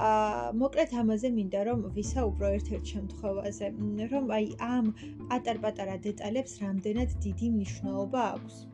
[0.06, 3.70] აა მოკლედ ამაზე მინდა რომ ვისაუბრო ერთ-ერთ შემთხვევაზე,
[4.16, 4.88] რომ აი ამ
[5.30, 8.66] პატარ-პატარა დეტალებს რამდენად დიდი მნიშვნელობა აქვს.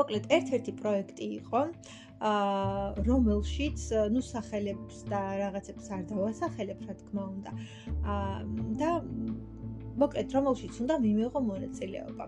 [0.00, 1.60] მოკლედ ერთ-ერთი პროექტი იყო
[2.16, 3.80] აა რომელშიც
[4.12, 7.50] ნუ სახელებს და რაღაცებს არ დავასახელებ რა თქმა უნდა
[8.14, 8.38] აა
[8.80, 8.90] და
[10.00, 12.24] მოკლედ რომელშიც უნდა მიმეღო მონაწილეობა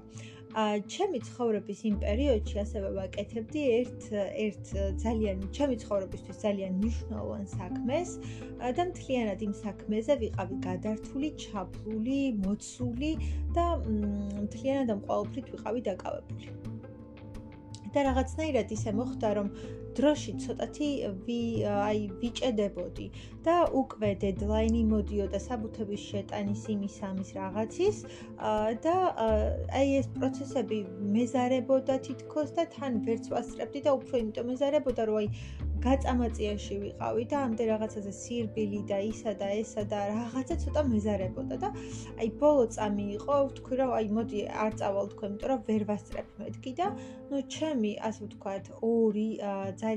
[0.61, 4.07] აა ჩემი ცხოვრების იმ პერიოდში ასევე ვაკეთებდი ერთ
[4.44, 4.70] ერთ
[5.04, 8.14] ძალიან ჩემი ცხოვრებისთვის ძალიან მნიშვნელოვან საქმეს
[8.78, 13.12] და მთლიანად იმ საქმეზე ვიყავი გადართული, ჩაფლული, მოცული
[13.57, 16.46] და მთლიანად ამ ყოველფრით ვიყავი დაკავებული.
[17.98, 19.48] და რაღაცნაირად ისე მოხდა, რომ
[19.98, 20.88] დროში ცოტათი
[21.26, 21.40] ვი
[21.74, 23.06] აი ვიჭედებოდი
[23.46, 28.02] და უკვე დედლაინი მოდიოდა საბუთების შეტანის იმის ამის რაღაცის
[28.87, 28.96] და
[29.80, 30.78] აი ეს პროცესები
[31.16, 35.28] მეზარებოდა თითქოს და თან ვერც ვასწრებდი და უფრო იმიტომ მეზარებოდა რომ აი
[35.78, 41.68] გაწამაწიაში ვიყავი და ამდე რაღაცაზე სირბილი და ისა და ესა და რაღაცა ცოტა მეზარებოდა და
[42.18, 46.28] აი ბოლო წამი იყო ვთქვი რომ აი მოდი არ წავალ თქვენ იმიტომ რომ ვერ ვასწრებ
[46.42, 46.87] მეთქი და
[47.30, 49.28] ნუ ჩემი ასე ვთქვათ ორი
[49.80, 49.88] ძალიან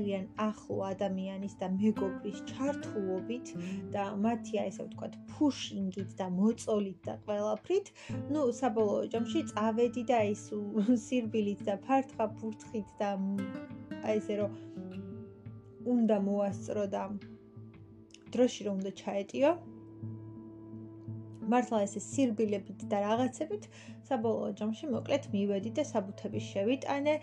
[0.46, 3.52] ახლო ადამიანის და მეგობრის ჩართულობით
[3.94, 7.92] და მათი აი ესე ვთქვათ ფუშინგით და მოწოლით და ყველაფრით
[8.34, 10.44] ნუ საბოლოო ჯამში წავედი და ის
[11.06, 13.12] სირბილით და ფარტყა ფურთხით და
[14.02, 14.56] აი ესე რომ
[15.96, 17.02] უნდა მოასწრო და
[18.32, 19.50] დროში რომ უნდა ჩაეტიო.
[21.52, 23.64] მართლა ესე სირბილებით და რაღაცებით
[24.08, 27.14] საბოლოო ჯამში მოკლედ მივედი და საბუთები შევიტანე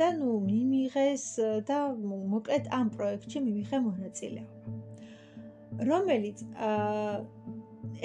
[0.00, 1.26] და ნუ მიმიღეს
[1.70, 1.78] და
[2.34, 4.54] მოკლედ ამ პროექტში მივიღე მონაწილეობა.
[5.90, 6.38] რომელიც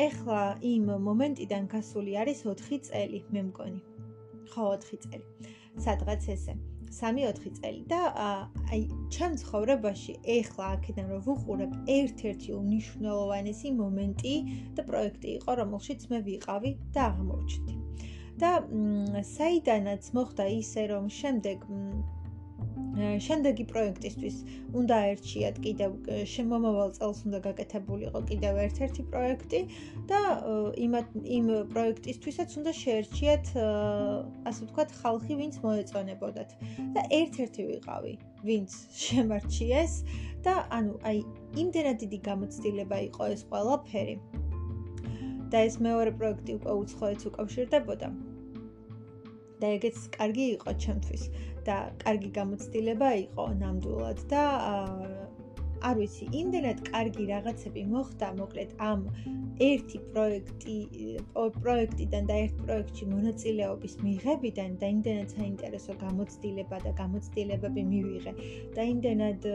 [0.10, 0.42] ეხლა
[0.74, 3.82] იმ მომენტიდან გასული არის 4 წელი მე მგონი.
[4.52, 5.56] ხო 4 წელი.
[5.84, 6.54] სადღაც ესე
[6.92, 8.00] 3-4 წელი და
[8.74, 8.82] აი
[9.16, 14.36] ჩემ ცხოვრებაში ეხლა აქედან რომ ვუყურებ ერთ-ერთი უნიშნელოვანესი მომენტი
[14.80, 17.79] და პროექტი იყო რომელშიც მე ვიყავი და აღმოჩნდი
[18.42, 18.54] და
[19.34, 21.68] საიდანაც მოხდა ისე რომ შემდეგ
[23.00, 24.38] შემდეგი პროექტისთვის
[24.80, 25.92] უნდა ერჩიათ კიდევ
[26.34, 29.62] შემომავალ წელს უნდა გაკეთებულიყო კიდევ ერთ-ერთი პროექტი
[30.12, 30.22] და
[30.86, 30.98] იმ
[31.38, 33.52] იმ პროექტისთვისაც უნდა შეერჩიათ
[34.52, 36.50] ასე ვთქვათ ხალხი ვინც მოეწონებოდათ.
[36.96, 38.14] და ერთ-ერთი ვიყავი
[38.50, 38.72] ვინც
[39.06, 39.94] შემარჩიეს
[40.44, 41.18] და ანუ აი
[41.64, 44.16] იმდენად დიდი გამოცდილება იყო ეს ყველაფერი.
[45.52, 48.10] და ეს მეორე პროექტი უკვე უცხოეთს უკავშირდებოდა
[49.62, 51.24] და ეგეც კარგი იყო ჩემთვის.
[51.68, 54.44] და კარგი გამოცდილება იყო ნამდვილად და
[55.88, 59.04] არ ვიცი, იმდენად კარგი რაღაცები მოხდა, მოკლედ ამ
[59.64, 60.76] ერთი პროექტი
[61.36, 68.34] პროექტიდან და ერთ პროექტში მონაწილეობის მიღებიდან და იმდენად საინტერესო გამოცდილება და გამოცდილებები მივიღე
[68.76, 69.48] და იმდენად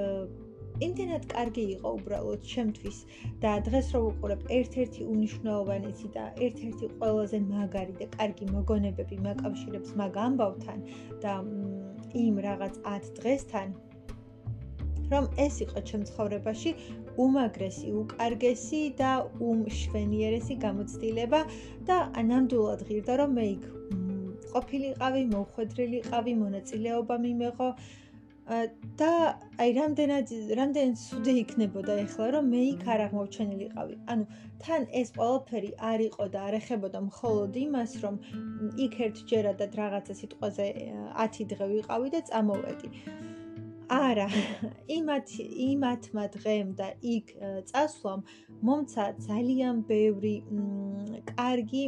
[0.82, 2.98] იმდენად კარგი იყო უბრალოდ ჩემთვის
[3.42, 10.18] და დღეს რო ვუყურებ ერთ-ერთი უნიშნაობანესი და ერთ-ერთი ყველაზე მაგარი და კარგი მოგონებები მაკავშირებს მაგ
[10.26, 10.84] ამბავთან
[11.24, 11.34] და
[12.24, 13.74] იმ რაღაც 10 დღესთან
[15.12, 16.70] რომ ეს იყო ჩემ ცხოვრებაში
[17.24, 19.10] უმაგრესი, უკარგესი და
[19.48, 21.40] უმშვენიერესი გამოცდილება
[21.90, 21.98] და
[22.30, 23.64] ნამდვილად ღირდა რომ მე იქ
[24.54, 27.68] ყოფილიყავი, მოხვედრილიყავი, მონაწილეობა მიმეღო
[28.44, 29.10] და
[29.56, 33.94] აი რამდენად რამდენად სუდი იქნებოდა ეხლა რომ მე იქ არ აღმოჩენილიყავი.
[34.12, 34.24] ანუ
[34.64, 38.18] თან ეს ყველაფერი არ იყო და არ ეხებოდა მხოლოდ იმას, რომ
[38.84, 40.66] იქ ერთჯერადად რაღაცა სიტყვაზე
[41.24, 42.88] 10 დღე ვიყავი და წამოვედი.
[43.94, 44.28] არა,
[44.98, 47.26] იმათ იმათმა დღემ და იქ
[47.72, 48.20] წასვლამ
[48.60, 50.36] მომცა ძალიან ბევრი
[51.32, 51.84] კარგი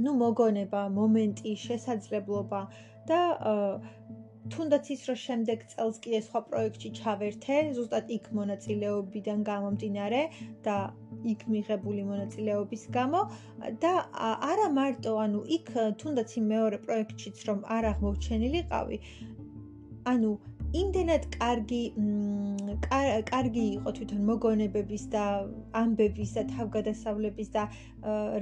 [0.00, 2.60] ну მოგონება, მომენტი, შესაძლებლობა
[3.10, 3.20] და
[4.54, 10.22] თუნდაც ის რომ შემდეგ წელს კი ეს სხვა პროექტში ჩავერთე, ზუსტად იქ მონაწილეობიდან გამომდინარე
[10.66, 10.76] და
[11.32, 13.20] იქ მიღებული მონაწილეობის გამო
[13.84, 13.92] და
[14.50, 19.00] არა მარტო, ანუ იქ თუნდაც იმ მეორე პროექტშიც რომ არ აღმოჩენილიყავი,
[20.14, 20.30] ანუ
[20.70, 21.82] იმდენად კარგი
[23.30, 25.22] კარგი იყო თვითონ მოგონებების და
[25.80, 27.62] ამბების და თავგადასავლების და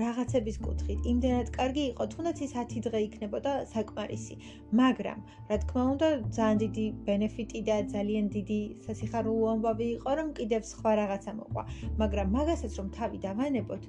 [0.02, 1.06] რაღაცების კუთხით.
[1.12, 4.36] იმდენად კარგი იყო, თუნდაც ის 10 დღე იქნებოდა საკმარისი.
[4.80, 10.62] მაგრამ, რა თქმა უნდა, ძალიან დიდი ბენეფიტი და ძალიან დიდი სასიხარულო ამბავი იყო, რომ კიდევ
[10.72, 11.62] სხვა რაღაცა მოყვა.
[12.02, 13.82] მაგრამ მაგასაც რომ თავი დავანებოთ,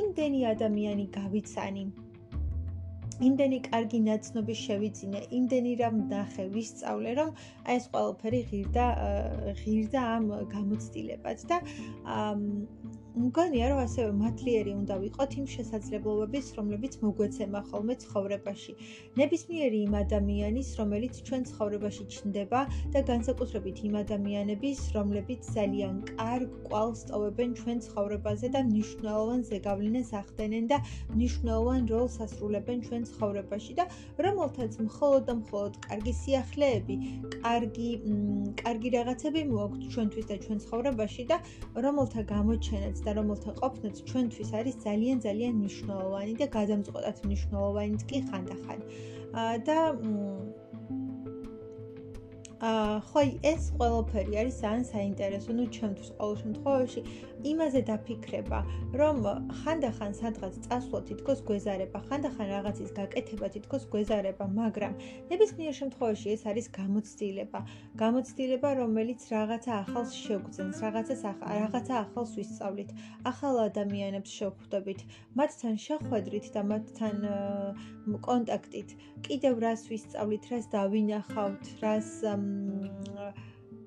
[0.00, 1.84] იმდენი ადამიანი გავიცანი
[3.24, 7.30] იმდენი კარგი ნაცნობი შევიძინე, იმდენი რამ ნახე, ვისწავლე, რომ
[7.64, 8.86] აი ეს ყველაფერი ღირდა
[9.62, 11.60] ღირდა ამ გამოცდილებას და
[13.16, 18.72] მგონია რომ ასევე მათლიერი უნდა ვიყოთ იმ შესაძლებლობების, რომლებიც მოგვეცემა ხოლმე ცხოვრებაში.
[19.20, 22.60] ნებისმიერი იმ ადამიანის, რომელიც ჩვენ ცხოვრებაში ჩნდება
[22.92, 30.64] და განსაკუთრებით იმ ადამიანების, რომლებიც ძალიან კარგ კვალს ტოვებენ ჩვენ ცხოვრებაზე და მნიშვნელოვან ზეგავლენას ახდენენ
[30.72, 30.78] და
[31.16, 33.84] მნიშვნელოვან როლს ასრულებენ ჩვენ ცხოვრებაში და
[34.26, 36.96] რომელთაც მხოლოდ და მხოლოდ კარგი სიახლეები,
[37.46, 37.88] კარგი
[38.62, 41.36] კარგი რაღაცები მოაქვთ ჩვენთვის და ჩვენ ცხოვრებაში და
[41.86, 48.80] რომელთა გამოჩენაც და რომელთა ყოფნაც ჩვენთვის არის ძალიან ძალიან მნიშვნელოვანი და გადამწყვეტად მნიშვნელოვანიც კი ხანდახან.
[49.66, 49.78] და
[52.56, 57.00] აა ხოი ეს ყველაფერი არის ძალიან საინტერესო, ну ჩემთვის ყოველ შემთხვევაში
[57.44, 58.58] იმაზე დაფიქრება,
[58.96, 59.18] რომ
[59.60, 64.92] ხანდახან სადღაც წასვლა თითქოს გვეზარება, ხანდახან რაღაცის გაკეთება თითქოს გვეზარება, მაგრამ
[65.30, 67.60] ნებისმიერ შემთხვევაში ეს არის გამოცდილება,
[68.02, 72.90] გამოცდილება, რომელიც რაღაცა ახალს შეგვძენს, რაღაცას რაღაცა ახალს ვისწავლით,
[73.32, 75.00] ახალ ადამიანებს შევხვდებით,
[75.36, 77.16] მათთან შეხვედრით და მათთან
[78.28, 78.88] კონტაქტით,
[79.26, 82.10] კიდევ რას ვისწავლით, რას დავინახავთ, რას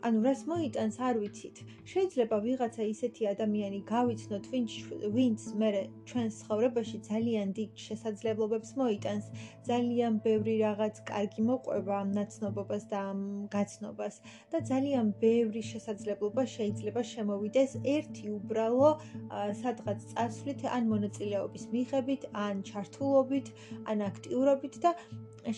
[0.08, 1.58] ანუ რას მოიტანს არ ვიცით.
[1.92, 4.72] შეიძლება ვიღაცა ისეთი ადამიანი გავიცნოთ, ვინც
[5.16, 5.70] ვინც მე
[6.10, 9.26] ჩვენს ცხოვრებაში ძალიან დიდ შესაძლებლობებს მოიტანს,
[9.70, 13.20] ძალიან ბევრი რაღაც კარგი მოყვება ამ ნაცნობობას და ამ
[13.56, 14.16] გაცნობას
[14.52, 18.90] და ძალიან ბევრი შესაძლებლობა შეიძლება შემოვიდეს ერთი უბრალო
[19.62, 23.48] სადღაც წასვლით ან მონაწილეობის მიღებით, ან ჩართულობით,
[23.92, 24.96] ან აქტიურობით და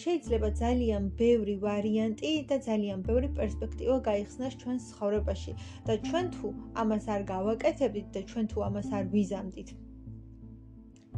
[0.03, 5.53] შეიძლება ძალიან ბევრი ვარიანტი და ძალიან ბევრი პერსპექტივა გაიხსნას ჩვენს ცხოვრებაში
[5.87, 6.47] და ჩვენ თუ
[6.83, 9.73] ამას არ გავაკეთებთ და ჩვენ თუ ამას არ ვიზამდით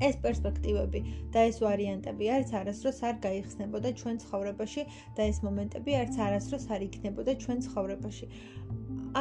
[0.01, 0.99] ეს პერსპექტივები
[1.33, 4.85] და ეს ვარიანტები არც არასდროს არ გაიხსნებოდა ჩვენ ცხოვრებაში
[5.17, 8.25] და ეს მომენტები არც არასდროს არ იქნებოდა ჩვენ ცხოვრებაში.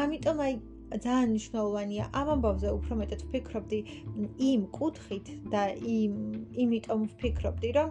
[0.02, 0.54] ამიტომ აი
[1.04, 3.80] ძალიან მნიშვნელოვანია ამ ამბავზე უფრო მეტად ვფიქრობდი
[4.50, 5.62] იმ კუთხით და
[5.98, 6.16] იმ
[6.64, 7.88] იმიტომ ვფიქრობდი რომ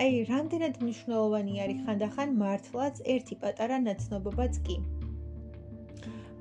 [0.00, 4.76] აი რამდენად მნიშვნელოვანი არის ხანდახან მართლაც ერთი პატარა ნაცნობობაც კი?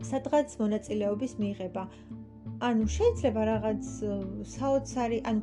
[0.09, 1.83] სადღაც მონაწილეობის მიღება.
[2.67, 3.89] ანუ შეიძლება რაღაც
[4.53, 5.41] საოცარი ანუ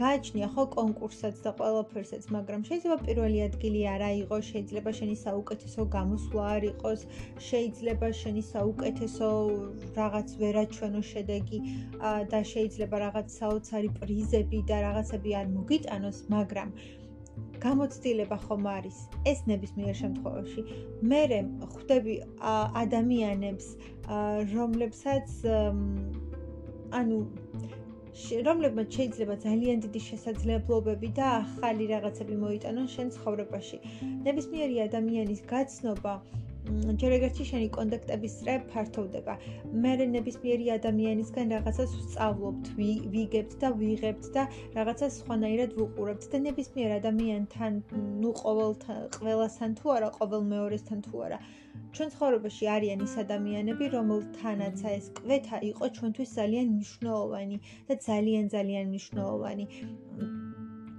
[0.00, 6.44] გააჩნია ხო კონკურსსაც და ყველაფერსაც, მაგრამ შეიძლება პირველი ადგილი არ აიღოს, შეიძლება შენი საუკეთესო გამოსვლა
[6.56, 7.00] არ იყოს,
[7.48, 9.30] შეიძლება შენი საუკეთესო
[10.00, 11.58] რაღაც ვერაჩვენო შედეგი
[12.34, 16.70] და შეიძლება რაღაც საოცარი პრიზები და რაღაცები არ მოგიტანოს, მაგრამ
[17.64, 18.96] გამოცდილება ხომ არის
[19.30, 20.62] ეს ნებისმიერ შემთხვევაში.
[21.12, 21.22] მე
[21.72, 22.14] ხვდები
[22.82, 23.66] ადამიანებს,
[24.54, 25.28] რომლებსაც
[27.00, 27.18] ანუ
[28.46, 33.78] რომლებმაც შეიძლება ძალიან დიდი შესაძლებლობები და ახალი რაღაცები მოიტანონ შენ ცხოვრებაში.
[34.26, 36.12] ნებისმიერი ადამიანის გაცნობა
[36.64, 39.34] ჯერ ეგერთი შენი კონტაქტების წრე ფართოვდება.
[39.84, 42.70] მე ნებისმიერი ადამიანისგან რაღაცას ვსწავლობთ,
[43.14, 44.44] ვიგებთ და ვიღებთ და
[44.78, 47.72] რაღაცას სხვანაირად ვუყურებთ და ნებისმიერ ადამიანთან,
[48.24, 48.72] ნუ ყოველ
[49.18, 51.38] ყველასთან თუ არა, ყოველ მეორესთან თუ არა.
[51.94, 57.56] ჩვენ ცხოვრებაში არიან ის ადამიანები, რომელთანაც ეს კვეთა იყო ჩვენთვის ძალიან მნიშვნელოვანი
[57.88, 59.64] და ძალიან ძალიან მნიშვნელოვანი.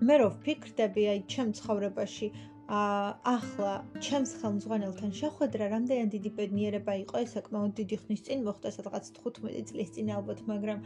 [0.08, 2.28] მე რო ვფიქრდები აი ჩემ ცხოვრებაში
[2.66, 9.10] ახლა ჩემს ხელმძღვანელთან შეხვედრა რამდენად დიდი ბედნიერება იყო ეს საკმაოდ დიდი ხნის წინ მოხდა სადღაც
[9.22, 10.80] 15 წლის წინ ალბათ მაგრამ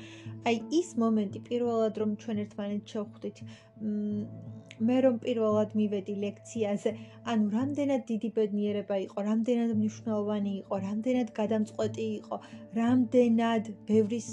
[0.52, 3.38] აი ის მომენტი პირველად რომ ჩვენ ერთმანეთს შევხვდით
[4.80, 6.92] მე რომ პირველად მივედი ლექციაზე,
[7.32, 12.40] ანუ რამდენად დიდი ბედნიერება იყო, რამდენად მნიშვნელოვანი იყო, რამდენად გადამწყვეტი იყო,
[12.78, 14.30] რამდენად ბევრის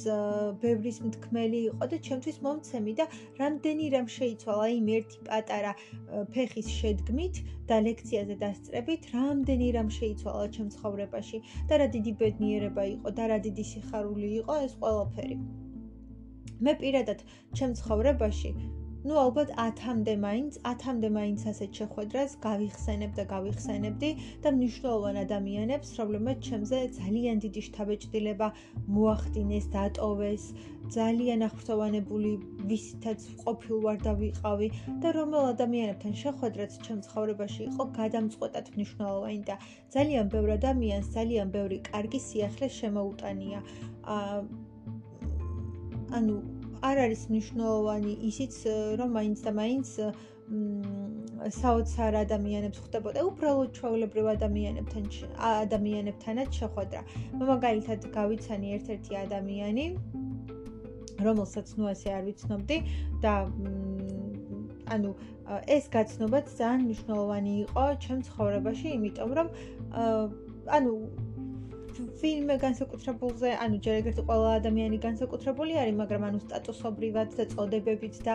[0.63, 3.09] ბევრის მთქმელი იყო და ჩემთვის მომცემი და
[3.43, 5.75] რამდენი რამ შეიცვალა იმ ერთი პატარა
[6.37, 13.17] ფეხის შედგმით და ლექციაზე დასწრებით, რამდენი რამ შეიცვალა ჩემ ცხოვრებაში და რა დიდი ბედნიერება იყო
[13.19, 15.37] და რა დიდი სიხარული იყო ეს ყველაფერი.
[16.67, 17.19] მე პირადად
[17.59, 18.51] ჩემ ცხოვრებაში
[19.07, 24.09] ну ალბათ 10-მდე მაინც 10-მდე მაინც ასეთ შეხვედრას გავიხსენებ და გავიხსენებდი
[24.43, 28.49] და მნიშვნელოვან ადამიანებს, რომლებმაც ჩემზე ძალიან დიდი შთაბეჭდილება
[28.97, 30.45] მოახდინეს, დატოვეს,
[30.97, 32.33] ძალიან აღფრთოვანებული
[32.73, 34.69] ვისითაც ყოფილვარ და ვიყავი
[35.03, 39.57] და რომელ ადამიანებთან შეხვედრაც ჩემ ცხოვრებაში იყო გადამწყვეტად მნიშვნელოვანი და
[39.95, 43.63] ძალიან ბევრი ადამიანს ძალიან ბევრი კარგი სიახლე შემოუტანია.
[46.17, 46.35] ანუ
[46.83, 48.55] არ არის მნიშვნელოვანი ისიც
[49.01, 49.89] რომ მაინც და მაინც
[51.59, 55.05] საოცარ ადამიანებს ხვდებოდა უბრალოდ ჩვეულებრივ ადამიანებთან
[55.63, 57.01] ადამიანებთანაც შეხვედრა.
[57.51, 59.87] მაგალითად გავიცანი ერთ-ერთი ადამიანი
[61.27, 62.79] რომელსაც ნუ ასე არ ვიცნობდი
[63.25, 63.35] და
[64.95, 65.11] ანუ
[65.77, 69.49] ეს გაცნობაც ძალიან მნიშვნელოვანი იყო ჩემ ცხოვრებაში, იმიტომ რომ
[70.77, 70.93] ანუ
[72.21, 78.35] ვინმე განსაკუთრებულზე, ანუ ჯერ ეგრეთ ყველა ადამიანი განსაკუთრებული არის, მაგრამ ანუ სტატუსობრივად და წოდებებით და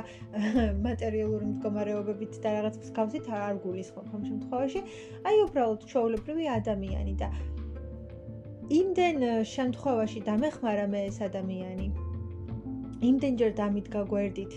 [0.87, 4.81] მატერიალური მდგომარეობებით და რაღაც მსგავსით არ გულისხმობ ამ შემთხვევაში.
[5.27, 7.29] აი უბრალოდ ჩაოლებრივი ადამიანი და
[8.71, 9.17] იმდენ
[9.51, 11.87] შემთხვევაში დამეხმარა მე ეს ადამიანი.
[13.09, 14.53] იმდენჯერ დამიდგა გვერდით.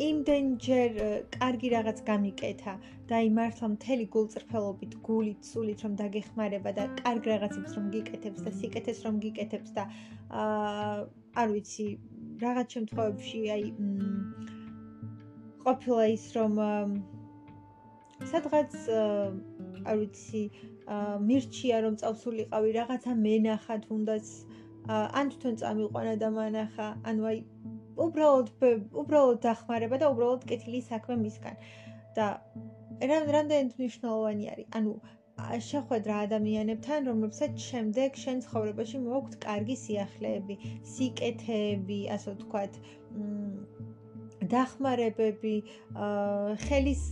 [0.00, 0.92] იმდენჯერ
[1.36, 2.74] კარგი რაღაც გამიკეთა.
[3.10, 8.50] და აი მართლა მთელი გულწრფელობით, გულით, სულით რომ დაგეხმარება და კარგ რაღაცებს რომ გიკეთებს და
[8.58, 9.84] სიკეთეს რომ გიკეთებს და
[10.42, 10.94] აა
[11.42, 11.86] არ ვიცი,
[12.44, 13.64] რაღაც შემთხვევებში აი
[15.64, 16.54] ყოფილა ის რომ
[18.32, 18.72] სადღაც
[19.90, 20.42] არ ვიცი,
[21.28, 24.26] მირჩია რომ წავსულიყავი რაღაცა მენახა თუნდაც
[24.90, 27.38] ან თვითონ წამიყვანა და მანახა, ანუ აი
[28.06, 28.48] უბრალოდ
[29.04, 31.56] უბრალოდ დახმარება და უბრალოდ კეთილი საქმე მისგან.
[32.16, 32.26] და
[33.10, 34.68] რამდენად მნიშვნელოვანი არის.
[34.78, 34.92] ანუ
[35.66, 40.56] შეხვედრა ადამიანებთან, რომლებსაც შემდეგ შენ ცხოვრებაში მოაქვს კარგი სიახლეები,
[40.94, 42.78] სიკეთეები, ასე ვთქვათ,
[44.54, 45.54] დახმარებები,
[46.66, 47.02] ხელის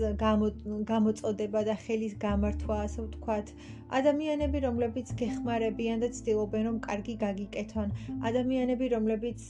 [0.90, 3.52] გამოწოდება და ხელის გამართვა, ასე ვთქვათ,
[3.88, 7.92] ადამიანები, რომლებიც გეხმარებიან და ცდილობენ, რომ კარგი გაგიკეთონ,
[8.28, 9.44] ადამიანები, რომლებიც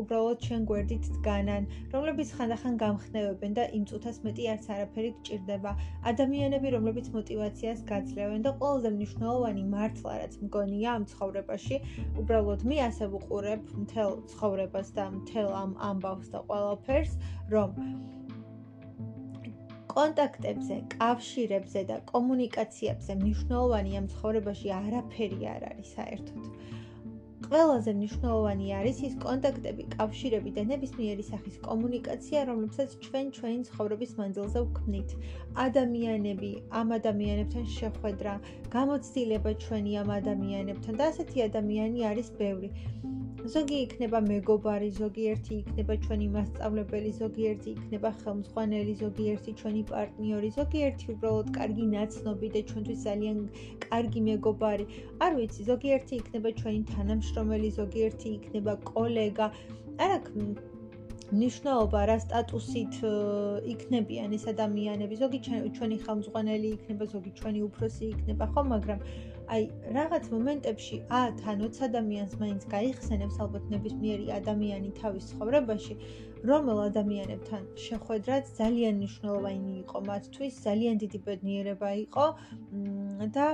[0.00, 5.74] უბრალოდ შენ გვერდით დგანან, რომლებიც ხანდახან გამხნევებენ და იმ წუთას მეტი არც არაფერი გჭირდება,
[6.12, 11.76] ადამიანები, რომლებიც мотиваციას გაძლევენ და ყველაზე მნიშვნელოვანი მართლა რაც მგონია ამ ცხოვრებაში,
[12.24, 17.12] უბრალოდ მე ასე ვუყურებ მთელ ცხოვრებას და მთელ ამ ამბავს და ყველაფერს,
[17.52, 17.76] რომ
[19.94, 26.46] კონტაქტებზე, კავშირებზე და კომუნიკაციებზე მნიშვნელოვანი ამ ცხოვრებაში არაფერი არ არის საერთოდ.
[27.52, 34.62] ყველაზე მნიშვნელოვანი არის ის კონტაქტები, კავშირები და ნებისმიერი სახის კომუნიკაცია, რომლებსაც ჩვენ ჩვენი ცხოვრების მანძილზე
[34.66, 35.10] ვქმნით.
[35.66, 38.34] ადამიანები, ამ ადამიანებთან შეხვედრა,
[38.76, 42.72] გამოცდილება ჩვენი ამ ადამიანებთან და ასეთი ადამიანი არის ბევრი.
[43.42, 51.48] ზოგი იქნება მეგობარი, ზოგიერთი იქნება ჩვენი მასწავლებელი, ზოგიერთი იქნება ხელმძღვანელი, ზოგიერთი ჩვენი პარტნიორი, ზოგიერთი უბრალოდ
[51.56, 53.38] კარგი ნაცნობი და ჩვენთვის ძალიან
[53.86, 54.86] კარგი მეგობარი.
[55.26, 59.46] არ ვიცი, ზოგიერთი იქნება ჩვენი თანამშრომელი, ზოგიერთი იქნება კოლეგა.
[59.98, 60.32] არ აქვს
[61.42, 62.94] ნიშნულობა რა სტატუსით
[63.74, 65.14] იქნებიან ეს ადამიანები.
[65.22, 65.38] ზოგი
[65.76, 69.00] ჩვენი ხელმძღვანელი იქნება, ზოგი ჩვენი უფროსი იქნება, ხო, მაგრამ
[69.52, 75.96] აი რაღაც მომენტებში 10-20 ადამიანს მაინც გაიხსენებს ალბათ ნებისმიერი ადამიანი თავის ცხოვრებაში,
[76.42, 82.24] რომელ ადამიანებთან შეხვედრაც ძალიან მნიშვნელოვანი იყო მათთვის, ძალიან დიდი ბედნიერება იყო
[83.36, 83.46] და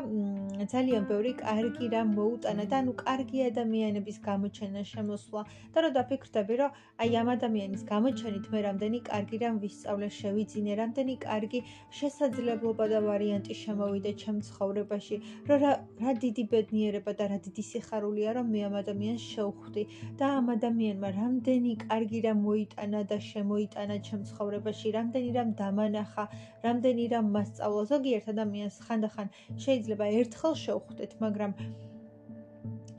[0.73, 5.43] ძალიან ბევრი კარგი რამ მოუტანა და ანუ კარგი ადამიანების გამოჩენა შემოსვლა.
[5.75, 6.71] და რა დაფიქრდები, რომ
[7.03, 11.61] აი ამ ადამიანის გამოჩენით მე რამდენი კარგი რამ ვისწავლე, შევიძინე, რამდენი კარგი
[11.99, 15.17] შესაძლებლობა და ვარიანტი შემოვიდა ჩემ ცხოვრებაში,
[15.49, 15.73] რომ რა
[16.03, 19.83] რა დიდი ბედნიერება და რა დიდი სიხარულია, რომ მე ამ ადამიანს შევხვდი.
[20.19, 26.25] და ამ ადამიანმა რამდენი კარგი რამ მოიტანა მოიტანა და შემოიტანა ჩემ ცხოვრებაში, რამდენი რამ დამანახა,
[26.63, 27.83] რამდენი რამ მასწავლა.
[27.91, 29.29] ზოგიერთ ადამიანს ხანდახან
[29.65, 31.53] შეიძლება ერთხელ შევხვდეთ, მაგრამ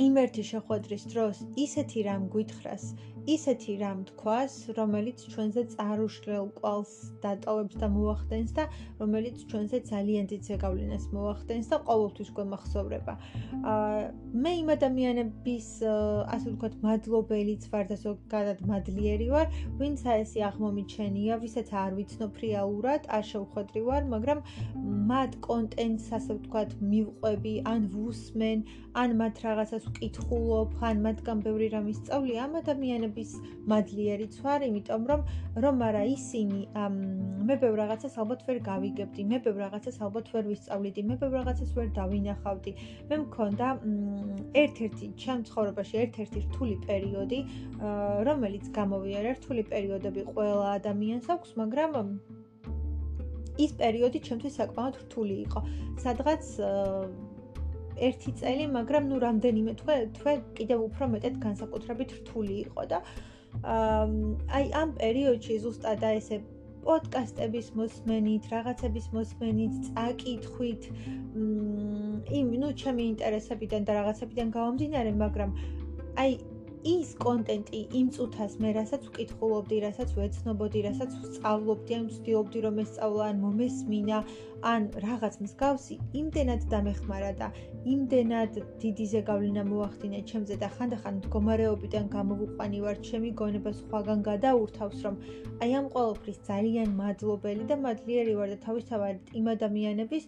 [0.03, 2.83] იმ ერთი შეხვედრის დროს ისეთი რამ გვითხრას,
[3.29, 8.63] ისეთი რამ თქვას, რომელიც ჩვენზე წარუშლელ ყვალს დატოვებს და მოახდენს და
[8.97, 13.13] რომელიც ჩვენზე ძალიან დიდ ზეგავლენას მოახდენს და ყოველთვის გვემახსოვრება.
[13.73, 13.99] აა
[14.33, 15.67] მე იმ ადამიანების
[16.33, 23.01] ასე ვთქვათ, მადლობელიც ვარ და ზოგადად მადლიერი ვარ, ვინც აესი აღმომიჩენია, ვისაც არ ვიცნობ რეალურად,
[23.13, 24.39] არ შევხვედრი ვარ, მაგრამ
[25.11, 28.59] მათ კონტენტს ასე ვთქვათ, მივყვები, ან ვუსმენ,
[28.97, 33.31] ან მათ რაღაცას ვკითხულობ, ან მათგან ბევრი რამ ისწავლი ამ ადამიანებს ის
[33.71, 35.21] მადლიერიც ვარ, იმიტომ რომ
[35.65, 36.59] რომ არა ისინი
[37.49, 41.71] მე ბევრ რაღაცას ალბათ ვერ გავიგებდი, მე ბევრ რაღაცას ალბათ ვერ ვისწავლიდი, მე ბევრ რაღაცას
[41.77, 42.71] ვერ დავინახავდი.
[43.09, 43.67] მე მქონდა
[44.63, 47.39] ერთ-ერთი ჩემ ცხოვრებაში ერთ-ერთი რთული პერიოდი,
[48.29, 51.95] რომელიც გამოვიარა რთული პერიოდები ყველა ადამიანს აქვს, მაგრამ
[53.59, 55.59] ის პერიოდი ჩემთვის საკმაოდ რთული იყო.
[55.99, 56.43] სადღაც
[58.07, 63.01] ერთი წელი, მაგრამ ნუ რამდენიმე თვე თვე კიდევ უფრო მეტად განსაკუთრებით რთული იყო და
[64.59, 66.39] აი ამ პერიოდში ზუსტად და ესე
[66.85, 70.85] პოდკასტების მოსმენით, რაღაცების მოსმენით, წაკითხვით,
[72.39, 75.51] იმ ნუ ჩემი ინტერესებიდან და რაღაცებიდან გამომდინარე, მაგრამ
[76.23, 76.31] აი
[76.87, 83.25] ის კონტენტი იმ წუთას მე რასაც ვკითხულობდი, რასაც ვეცნობოდი, რასაც ვსწავლობდი, ან ვცდილობდი რომ ესწავლა,
[83.33, 84.19] ან მომესმინა,
[84.63, 87.49] ან რაღაც მსგავსი, იმდენად დამეხმარა და
[87.93, 95.15] იმდენად დიდი ზეგავლენა მოახდინა ჩემზე და ხანდახან მდგომარეობიდან გამოვუყვანი ვარ ჩემი გონებას სხვაგან გადაურთავს, რომ
[95.63, 100.23] აი ამ ყოველფრის ძალიან მადლობელი და მადლიერი ვარ და თავისთავად იმ ადამიანების,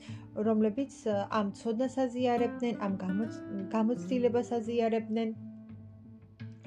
[0.48, 1.00] რომლებიც
[1.40, 2.94] ამ ცოდნას აზიარებდნენ, ამ
[3.72, 5.36] გამოცდილებას აზიარებდნენ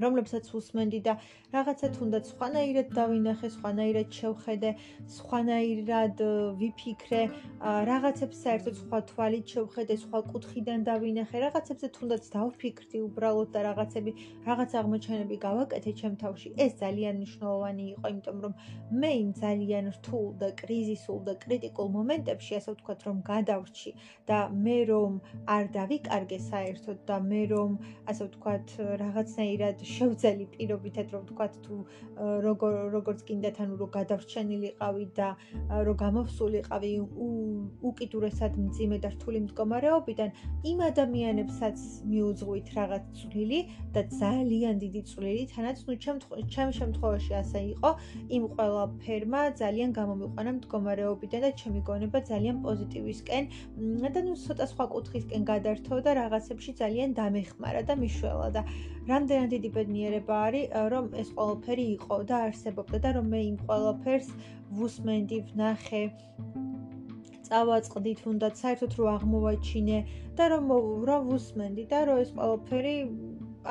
[0.02, 1.14] რომლებსაც უსმენდი და
[1.54, 4.70] რაღაცა თუნდაც სხვანაირად დავინახე, სხვანაირად შევხედე,
[5.16, 6.22] სხვანაირად
[6.58, 7.22] ვიფიქრე,
[7.90, 14.12] რაღაცებს საერთოდ სხვა თვალით შევხედე, სხვა კუთხიდან დავინახე, რაღაცებზე თუნდაც დავფიქრდი უბრალოდ და რაღაცები,
[14.48, 16.48] რაღაც აღმოჩენები გავაკეთე ჩემ თავში.
[16.64, 18.54] ეს ძალიან მნიშვნელოვანი იყო, იმიტომ რომ
[19.00, 23.90] მე იმ ძალიან რთულ და კრიზისულ და კრიტიკულ მომენტებში, ასე ვთქვათ, რომ გადავრჩი
[24.26, 25.12] და მე რომ
[25.54, 27.70] არ დავიკარგე საერთოდ და მე რომ
[28.10, 28.66] ასე ვთქვათ,
[29.04, 31.76] რაღაცნაირად შევძელი პირობითად რომ თქვა თუ
[32.46, 35.28] როგორ როგორც კიდეთ ანუ რომ გადავრჩენილიყავი და
[35.88, 36.92] რომ გამოვსულიყავი
[37.90, 40.30] უკიდურესად მძიმე და რთული მდგომარეობიდან
[40.72, 41.78] იმ ადამიანებსაც
[42.12, 43.60] მიუძღვით რაღაც წვლილი
[43.94, 47.90] და ძალიან დიდი წვლილი თანაც ნუ ჩემ შემთხვევაში ასე იყო
[48.38, 53.42] იმ ყველა ფერმა ძალიან გამომიყვანა მდგომარეობიდან და ჩემი გონება ძალიან პოზიტივისკენ
[54.14, 58.62] და ნუ ცოტა სხვა კუთხისკენ გადართო და რაღაცებში ძალიან დამეხმარა და მიშველა და
[59.08, 64.30] რამდენად დიდი ბედნიერება არის, რომ ეს ყველაფერი იყო და არსებობდა და რომ მე იმ ყველაფერს
[64.78, 66.04] ვუსმენდი, ვნახე,
[67.44, 69.98] წავაწყდი თუნდაც საერთოდ რო აღმოვაჩინე
[70.38, 70.70] და რომ
[71.08, 72.94] რომ ვუსმენდი და რომ ეს ყველაფერი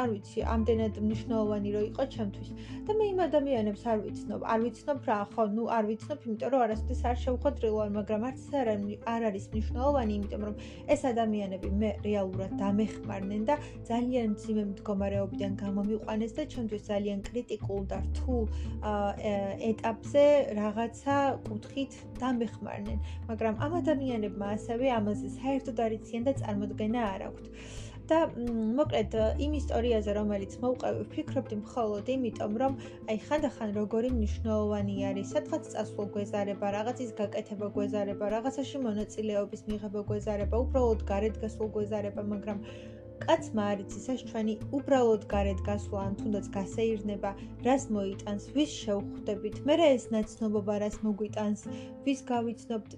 [0.02, 2.50] არ ვიცი, ამდენად მნიშვნელოვანი რო იყო ჩემთვის.
[2.88, 6.62] და მე იმ ადამიანებს არ ვიცნობ, არ ვიცნობ რა, ხო, ну არ ვიცნობ, იმიტომ რომ
[6.66, 8.68] არასდროს არ შევხვედრილო, მაგრამ არც არ
[9.14, 10.56] არ არის მნიშვნელოვანი, იმიტომ რომ
[10.94, 13.56] ეს ადამიანები მე რეალურად დამეხმარნენ და
[13.90, 18.44] ძალიან ძიმე მდგომარეობიდან გამომიყვანეს და ჩემთვის ძალიან კრიტიკულ და რთულ
[19.72, 20.24] ეტაპზე
[20.60, 21.16] რაღაცა
[21.48, 23.00] კუთხით დამეხმარნენ.
[23.30, 27.46] მაგრამ ამ ადამიანებმა ასევე ამაზე საერთოდ არიციან და წარმოდგენა არ აქვთ.
[28.12, 28.20] და
[28.78, 32.80] მოკლედ იმ ისტორიაზე რომელიც მოვყევი ვფიქრობდი მხოლოდ იმიტომ რომ
[33.14, 40.66] აი ხანდახან როგორი მნიშვნელოვანი არის სადღაც წასვლა გვეზარება რაღაცის გაკეთება გვეზარება რაღაცაში მონაწილეობის მიღება გვეზარება
[40.66, 42.60] უბრალოდ გარეთ გასვლა გვეზარება მაგრამ
[43.24, 47.32] კაცმა არის ის ეს ჩვენი უბრალოდ გარეთ გასვლა ან თუნდაც გასეირნება
[47.68, 49.64] რას მოიტანს ვის შევხვდებით?
[49.70, 51.62] მე რა ეს ნაცნობობა რას მოგვიტანს?
[52.08, 52.98] ვის გავიცნობთ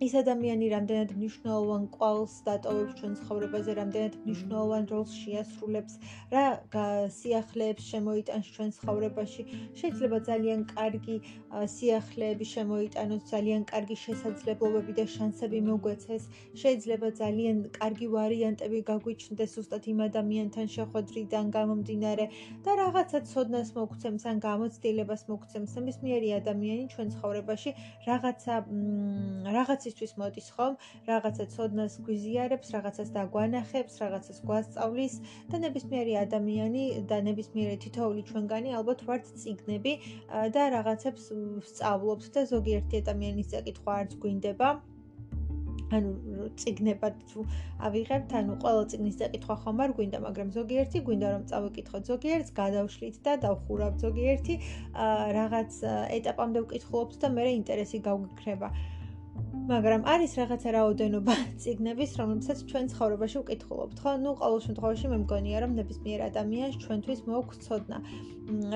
[0.00, 5.94] ის ადამიანი რამდენად მნიშვნელოვან კვალს დატოვებს ჩვენ ცხოვრებაზე, რამდენად მნიშვნელოვან როლს შეასრულებს,
[6.32, 6.44] რა
[7.16, 9.42] სიახლეებს შემოიტანს ჩვენ ცხოვრებაში.
[9.80, 11.16] შეიძლება ძალიან კარგი
[11.74, 16.22] სიახლეები შემოიტანოს, ძალიან კარგი შესაძლებლობები და შანსები მოგვეცეს.
[16.62, 22.24] შეიძლება ძალიან კარგი ვარიანტები გაგვიჩნდეს უბრალოდ იმ ადამიანთან შეხვედრიდან გამომდინარე
[22.64, 25.70] და რაღაცა ცოდნას მოგცემს ან გამოცდილებას მოგცემს.
[25.76, 27.70] ნებისმიერი ადამიანი ჩვენ ცხოვრებაში
[28.08, 28.54] რაღაცა
[29.56, 30.74] რაღაც რაღაცისთვის მოდის ხომ,
[31.06, 35.14] რაღაცა ცოდნას გვიზიარებს, რაღაცას დაგვანახებს, რაღაცას გვასწავლის
[35.50, 39.92] და ნებისმიერი ადამიანი და ნებისმიერი თითოეული ჩვენგანი ალბათ ვართ ციგნები
[40.54, 41.24] და რაღაცებს
[41.66, 44.68] ვსწავლობთ და ზოგიერთი ადამიანის წაკითხვა არც გვინდება.
[45.90, 46.10] ანუ
[46.54, 47.42] ციგნებად თუ
[47.86, 53.16] ავიღებთ, ანუ ყველა ციგნის წაკითხვა ხომ არ გვინდა, მაგრამ ზოგიერთი გვინდა რომ წავიკითხოთ ზოგიერთს, გადავშლით
[53.26, 54.54] და დავხურავთ ზოგიერთი
[55.38, 55.82] რაღაც
[56.20, 58.70] ეტაპამდე ვკითხულობთ და მე ინტერესი გავგიქრება.
[59.70, 64.12] მაგრამ არის რაღაცა რაოდენობა ციგნების, რომლებსაც ჩვენ ცხოვრებაში ვკითხულობთ, ხო?
[64.24, 67.98] ნუ ყოველ შემთხვევაში მე მგონია, რომ ნებისმიერ ადამიანს ჩვენთვის მოაქვს ცოდნა.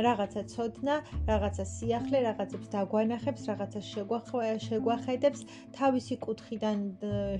[0.06, 0.94] რაღაცა ცოდნა,
[1.28, 3.80] რაღაცა სიახლე, რაღაცებს დაგვანახებს, რაღაცა
[4.66, 5.40] შეგვახედებს,
[5.78, 6.78] თავისი კუთხიდან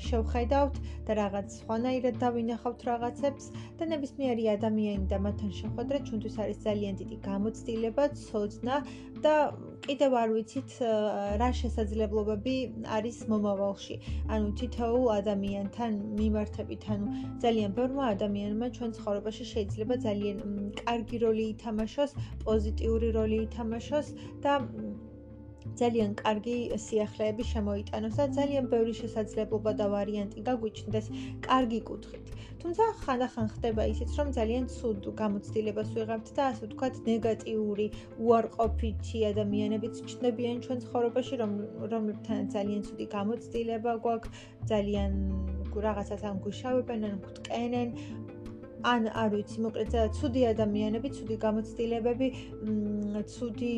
[0.09, 0.77] შევხედავთ
[1.07, 3.45] და რაღაც სხვანაირად დავინახავთ რაღაცებს
[3.79, 8.77] და ნებისმიერი ადამიანი და მათთან შეხვედრა ჩვენთვის არის ძალიან დიდი გამოცდილება, ცოდნა
[9.25, 9.35] და
[9.85, 10.71] კიდევ არ ვიცით
[11.41, 12.55] რა შესაძლებლობები
[12.97, 13.97] არის მომავალში.
[14.35, 17.07] ანუ თითოეულ ადამიანთან მიმართებით, ანუ
[17.45, 20.37] ძალიან ბევრმა ადამიანმა ჩვენ ცხოვრებაში შეიძლება ძალიან
[20.81, 22.13] კარგი როლი ითამაშოს,
[22.45, 24.15] პოზიტიური როლი ითამაშოს
[24.47, 24.61] და
[25.81, 26.55] ძალიან კარგი
[26.87, 31.07] სიახლეები შემოიტანოს და ძალიან ბევრი შესაძლებლობა და ვარიანტი გაგვიჩნდეს
[31.47, 32.27] კარგი კუთხით.
[32.65, 37.87] თუმცა ხანდახან ხდება ისიც, რომ ძალიან ცუდ გამოცდილებას ვიღებთ და ასე ვთქვათ, ნეგატიური,
[38.25, 41.53] უარყოფითი ადამიანებიც ჩნდებიან ჩვენ ცხოვრებაში, რომ
[41.93, 44.33] რომლებთან ძალიან ცუდი გამოცდილება გვაქვს,
[44.73, 45.13] ძალიან
[45.87, 47.89] რაღაცას ამ გუშავებენ, ან გვტკენენ,
[48.85, 52.29] ან არ ვიცი, მოკლედ ცუდი ადამიანები, ცუდი გამოცდილებები,
[53.35, 53.73] ცუდი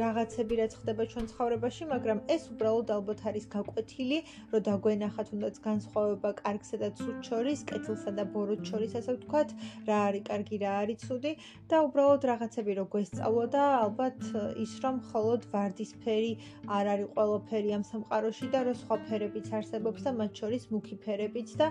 [0.00, 4.18] რაღაცები რაც ხდება ჩვენ ცხოვრებაში, მაგრამ ეს უბრალოდ ალბათ არის გაკვეთილი,
[4.52, 9.48] რომ დაგვენახათ უნდაც განსხვავება კარგსა და ცუდ შორის, კეთილსა და ბოროტ შორის, ასე ვთქვათ,
[9.88, 11.32] რა არის კარგი, რა არის ცუდი
[11.70, 14.20] და უბრალოდ რაღაცები რო გვესწავლო და ალბათ
[14.64, 16.32] ის რომ მხოლოდ ვარდისფერი
[16.78, 21.54] არ არის ყველაფერი ამ სამყაროში და რომ სხვა ფერებიც არსებობს და მათ შორის მუქი ფერებიც
[21.60, 21.70] და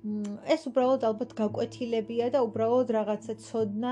[0.00, 3.90] ეს უბრალოდ ალბათ გაკვეთილებია და უბრალოდ რაღაცა ცოდნა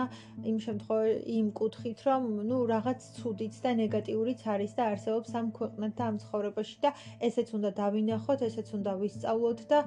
[0.51, 5.93] იმ შემთხვევაში იმ კუთხით რომ ნუ რაღაც ცუდიც და ნეგატიურიც არის და არსებობს ამ ქვეყნად
[6.01, 6.95] და ამ ცხოვრებაში და
[7.29, 9.79] ესეც უნდა დავინახოთ, ესეც უნდა ვისწავლოთ და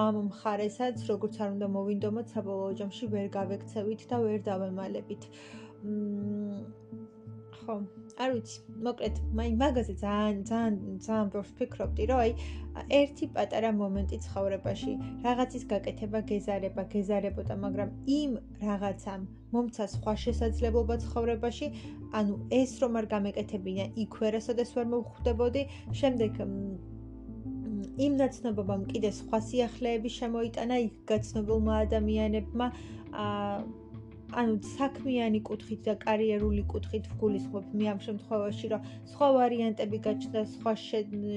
[0.00, 5.22] ამ მხარესაც როგორც არ უნდა მოვინდომოთ საბოლოო ჯამში ვერ გავექცევით და ვერ დავემალებით.
[7.62, 7.74] ხო,
[8.18, 10.74] არ ვიცი, მოკლედ, მაი მაგაზე ძალიან ძალიან
[11.06, 12.32] ძალიან ბევრს ფიქრობდი, რომ აი
[12.98, 14.92] ერთი პატარა მომენტი ცხოვრებაში,
[15.26, 17.88] რაღაცის გაკეთება, გეზარება, გეზარებოდა, მაგრამ
[18.18, 18.32] იმ
[18.66, 19.22] რაღაცამ
[19.54, 21.66] მომცა სხვა შესაძლებლობა ცხოვრებაში,
[22.18, 25.62] ანუ ეს რომ არ გამეკეთებინა, იქვე რასოდეს ვერ მოვხვდებოდი,
[26.02, 26.32] შემდეგ
[27.98, 32.66] იმ ნაცნობობამ კიდე სხვა სიახლეები შემოიტანა იქ გაცნობილმა ადამიანებმა
[33.26, 33.54] აა
[34.36, 40.72] ანუ საქმიანი კუთხით და კარიერული კუთხით ვგულისხმობ მე ამ შემთხვევაში, რომ სხვა ვარიანტები გაჩნდა, სხვა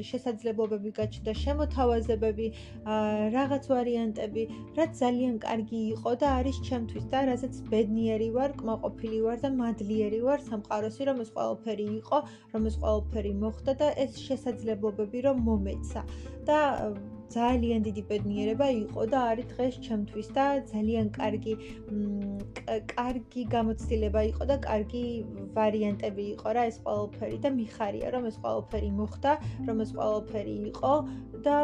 [0.09, 2.47] შესაძლებლობები გაჩნდა, შემოთავაზებები,
[3.37, 4.43] რაღაც ვარიანტები,
[4.79, 10.19] რაც ძალიან კარგი იყო და არის ჩემთვის და რასაც ბედნიერი ვარ, კმაყოფილი ვარ და მადლიერი
[10.27, 12.17] ვარ სამყაროსი, რომ ეს ყველაფერი იყო,
[12.53, 16.01] რომ ეს ყველაფერი მოხდა და ეს შესაძლებლობები რომ მომეცა.
[16.49, 16.59] და
[17.31, 21.53] ძალიან დიდი ბედნიერება იყო და არის დღეს ჩემთვის და ძალიან კარგი
[22.91, 25.03] კარგი გამოცდილება იყო და კარგი
[25.55, 29.31] ვარიანტები იყო რა ეს ყველაფერი და მიხარია რომ ეს ყველაფერი მოხდა,
[29.67, 30.93] რომ ეს ყველაფერი იყო
[31.47, 31.57] და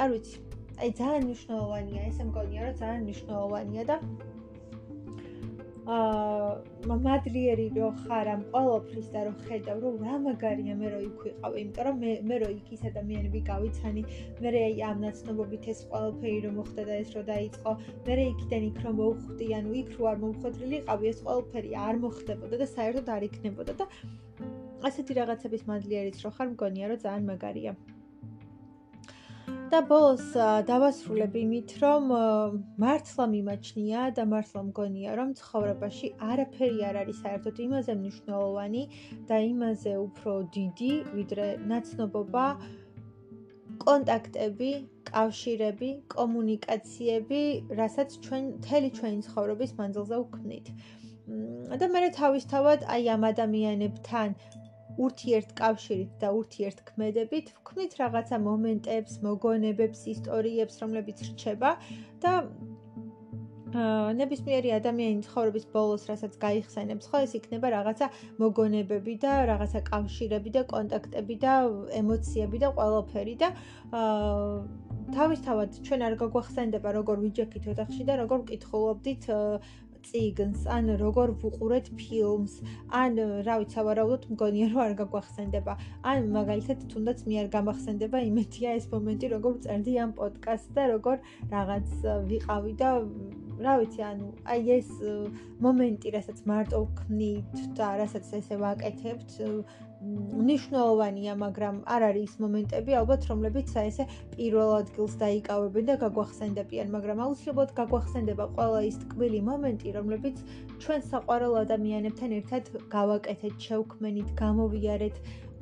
[0.00, 0.36] არ ვიცი.
[0.80, 3.96] აი ძალიან მნიშვნელოვანია, ესე მგონია, რომ ძალიან მნიშვნელოვანია და
[5.90, 11.24] აა მადლიერი რო ხარ ამ ყოველფრის და რო ხედავ რომ რა მაგარია მე რო იქ
[11.26, 14.04] ვიყავი იმიტომ რომ მე მე რო იქ ის ადამიანები გავიცანი
[14.44, 17.76] მე რე ამ ნაცნობობით ეს ყოველფერი რო მოხდა და ეს რო დაიწყო
[18.06, 22.02] მე რე იქიდან იქ რო მოვხვდი ანუ იქ რო არ მომხვედრილი ყავი ეს ყოველფერი არ
[22.06, 23.88] მოხდებოდა და საერთოდ არ იქნებოდა და
[24.90, 27.74] ასეთი რაღაცების მადლიერიც რო ხარ მგონია რომ ძალიან მაგარია
[29.70, 30.32] და ბოლოს
[30.66, 32.08] დავასრულებ იმით, რომ
[32.82, 38.82] მართლა მიმაჩნია და მართლა მგონია, რომ ცხოვრებაში არაფერი არ არის საერთოდ იმაზე მნიშვნელოვანი
[39.30, 42.46] და იმაზე უფრო დიდი, ვიდრე ნაცნობობა,
[43.86, 44.70] კონტაქტები,
[45.12, 47.42] კავშირები, კომუნიკაციები,
[47.82, 50.66] რასაც ჩვენ მთელი ჩვენი ცხოვრების მანძილზე ვქმნით.
[51.80, 54.34] და მე თავისთავად აი ამ ადამიანებთან
[54.98, 61.70] ურთიერთკავშირით და ურთიერთქმედებით ვქმნით რაღაცა მომენტებს, მოგონებებს, ისტორიებს, რომლებიც რჩება
[62.24, 62.34] და
[63.70, 68.06] ნებისმიერი ადამიანის ცხოვრების ბოლოს, რასაც გაიხსენებს, ხო, ეს იქნება რაღაცა
[68.42, 71.54] მოგონებები და რაღაცა კავშირები და კონტაქტები და
[72.02, 73.48] ემოციები და ყველაფერი და
[73.94, 79.24] აა თავისთავად ჩვენ არ გაგვახსენდება როგორ ვიჯექით ოთახში და როგორ ვკითხულობდით
[80.06, 82.54] ციგნს, ან როგორ ვუყურეთ ფილმს,
[83.00, 85.72] ან რა ვიცი, ავარაუდოთ მგონია რომ არ გაგვახსენდება.
[86.12, 91.16] ან მაგალითად თუნდაც მე არ გამახსენდება იმეთია ეს მომენტი, როგორ წერდი ამ პოდკასტს და როგორ
[91.56, 91.88] რაღაც
[92.30, 92.88] ვიყავი და
[93.60, 94.90] რა ვიცი, ანუ აი ეს
[95.60, 99.30] მომენტი, რასაც მარტო ვქნით და რასაც ესე ვაკეთებთ,
[100.00, 107.20] ნიშნულოვანია, მაგრამ არ არის ის მომენტები, ალბათ, რომლებიც საესე პირველ ადგილს დაიკავებენ და გაგვახსენდებიან, მაგრამ
[107.24, 110.40] აუცილებლად გაგვახსენდება ყველა ის ტკბილი მომენტი, რომლებიც
[110.80, 115.16] ჩვენ საყვარელ ადამიანებთან ერთად გავაკეთეთ, შევქმენით, გამოვიარეთ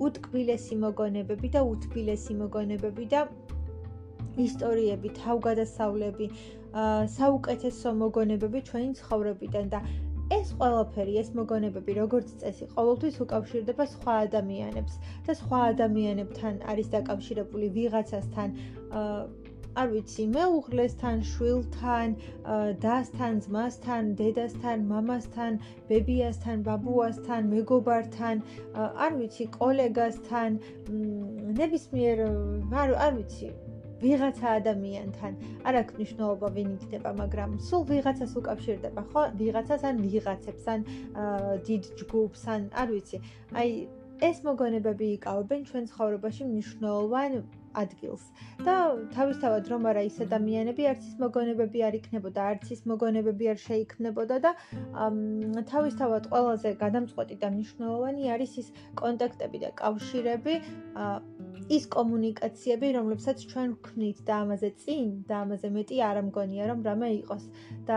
[0.07, 3.27] უტკბილესი მოგონებები და უთბილესი მოგონებები და
[4.39, 6.27] ისტორიები, თავგადასავლები,
[7.19, 9.81] საუკეთესო მოგონებები ჩვენი ცხოვრებიდან და
[10.37, 14.99] ეს ყველაფერი, ეს მოგონებები, როგორც წესი, ყოველთვის უკავშირდება სხვა ადამიანებს
[15.29, 18.57] და სხვა ადამიანებთან არის დაკავშირებული ვიღაცასთან,
[19.79, 22.15] არ ვიცი, მეუღლესთან, შვილთან,
[22.85, 25.59] დასთან, ძმასთან, დედასთან, მამასთან,
[25.91, 28.43] ბებიასთან, ბაბუასთან, მეგობართან,
[29.07, 30.61] არ ვიცი, კოლეგასთან,
[31.63, 32.25] ნებისმიერ
[33.07, 33.53] არ ვიცი,
[34.03, 35.33] ვიღაცა ადამიანთან
[35.69, 39.23] არ აქვს მნიშვნელობა ვინ იქნება, მაგრამ სულ ვიღაცას უკავშირდება, ხო?
[39.41, 40.81] ვიღაცას ან ვიღაცებს ან
[41.67, 43.19] დიდ ჯგუფს ან არ ვიცი.
[43.59, 43.69] აი
[44.29, 47.33] ეს მოგონებები იკავებენ ჩვენ ცხოვრებაში მნიშვნელოვან
[47.83, 48.25] ადგილს.
[48.67, 48.75] და
[49.15, 54.37] თავისთავად რომ არა ის ადამიანები არც ის მოგონებები არ იქნებოდა, არც ის მოგონებები არ შეიქმნებოდა
[54.47, 54.53] და
[55.73, 58.69] თავისთავად ყველაზე გადამწყვეტი და მნიშვნელოვანი არის ის
[59.03, 60.55] კონტაქტები და კავშირები,
[61.77, 67.09] ის კომუნიკაციები, რომლებსაც ჩვენ ვქმნით და ამაზე წინ და ამაზე მეტი არ ამგონია რომ რამე
[67.19, 67.45] იყოს
[67.91, 67.97] და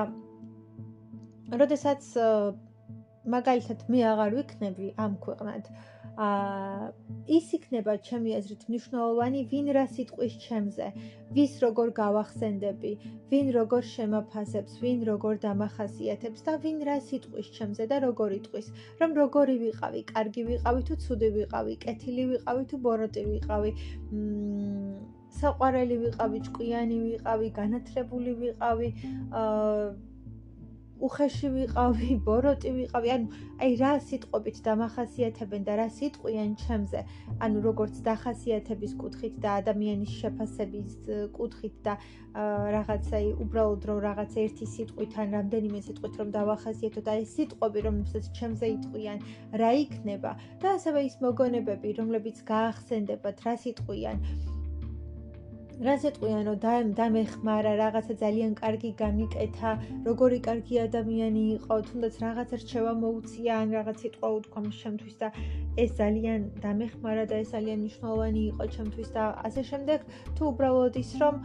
[1.61, 2.11] როდესაც
[3.35, 5.67] მაგალითად მე აღარ ვიქნები ამ ქვეყნად
[6.17, 6.91] აა
[7.37, 10.87] ის იქნება ჩემი აზრით მნიშვნელოვანი ვინ რა სიტყვის ჩემზე.
[11.37, 12.91] ვის როგორ გავახსენდები
[13.31, 18.67] ვინ როგორ შემაფასებს ვინ როგორ დამახასიათებს და ვინ რა სიტყვის ჩემზე და როგორ იტყვის.
[18.99, 23.71] რომ როგორი ვიყავი კარგი ვიყავი თუ ცუდი ვიყავი კეთილი ვიყავი თუ ბოროტი ვიყავი
[24.11, 28.87] მ საყვარელი ვიყავი ჭკვიანი ვიყავი განათლებული ვიყავი
[29.31, 30.10] აა
[31.07, 33.27] უხეში ვიყავი, ბოროტი ვიყავი, ანუ
[33.61, 37.01] აი რა სიტყვებით დამახასიათებენ და რა სიტყვიან ჩემზე,
[37.45, 40.89] ანუ როგორც დახასიათების კუთხით და ადამიანის შეფასების
[41.37, 41.93] კუთხით და
[42.31, 48.71] რაღაცა უბრალოდ რომ რაღაც ერთი სიტყვით ან რამდენიმე სიტყვით რომ დავახასიათოთ, აი სიტყვები რომელსაც ჩემზე
[48.77, 49.19] იტყვიან,
[49.61, 50.31] რა იქნება
[50.63, 54.25] და ასევე ის მოგონებები, რომლებიც გაახსენდებათ, რა სიტყვიან.
[55.81, 59.71] რაც ეტყვიან რომ და დამეხმარა რაღაცა ძალიან კარგი გამიკეთა
[60.07, 65.27] როგორი კარგი ადამიანი იყო თუნდაც რაღაცა რჩევა მოუწია ან რაღაც სიტყვა უთქვა შემთვის და
[65.85, 69.99] ეს ძალიან დამეხმარა და ეს ძალიან მნიშვნელოვანი იყო ჩემთვის და ასე შემდეგ.
[70.37, 71.35] თუ უბრალოდ ის რომ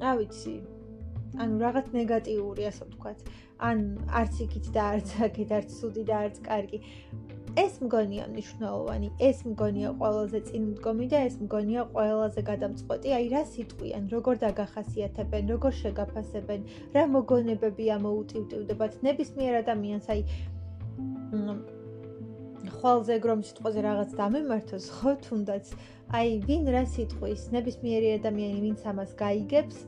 [0.00, 0.56] რა ვიცი
[1.42, 3.18] ანუ რაღაც ნეგატიური ასე ვთქვათ
[3.68, 3.78] ან
[4.20, 6.78] არც იქით და არც აქეთ არც სუდი და არც კარგი
[7.60, 14.04] ეს მგონია მნიშვნელოვანი, ეს მგონია ყველაზე წინმდგომი და ეს მგონია ყველაზე გადამწყვეტი, აი რა სიტყვიან,
[14.14, 16.60] როგორ დაგახასიათებენ, როგორ შეგაფასებენ,
[16.94, 20.20] რა მოგონებები ამოუტივტივდებათ ნებისმიერ ადამიანს, აი
[22.80, 25.66] ხვალზე გრომ სიტყვაზე რაღაც დამემართოს, ხო თუნდაც.
[26.10, 29.78] აი ვინ რა სიტყვის, ნებისმიერი ადამიანი ვინც ამას გაიგებს,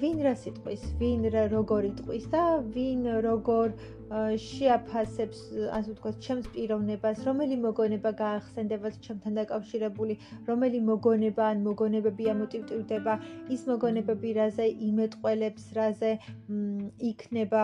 [0.00, 2.44] ვინ რა სიტყვის, ვინ რა როგორ იტყვის და
[2.74, 3.74] ვინ როგორ
[4.10, 5.40] შეაფასებს,
[5.70, 10.16] ასე ვთქვათ, ჩემს პიროვნებას, რომელი მოგონება გაახსენდება ჩემთან დაკავშირებული,
[10.48, 13.14] რომელი მოგონება ან მოგონებები ამოტივტივდება,
[13.54, 16.12] ის მოგონებები რაზე იმეტყველებს, რაზე
[17.12, 17.62] იქნება,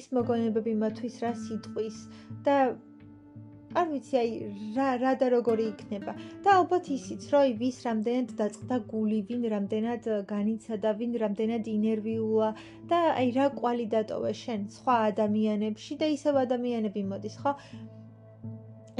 [0.00, 2.00] ის მოგონებები მათვის რა სიტყვის
[2.48, 2.56] და
[3.80, 4.30] არ ვიცი აი
[4.76, 6.12] რა რა და როგორი იქნება.
[6.44, 12.50] და ალბათ ისიც რომ ვის რამდენად დაწყდა გული ვინ რამდენად განიცადა ვინ რამდენად ინერვიულა
[12.92, 17.52] და აი რა კვალი დატოვე შენ სხვა ადამიანებში და ისევ ადამიანები მოდის ხო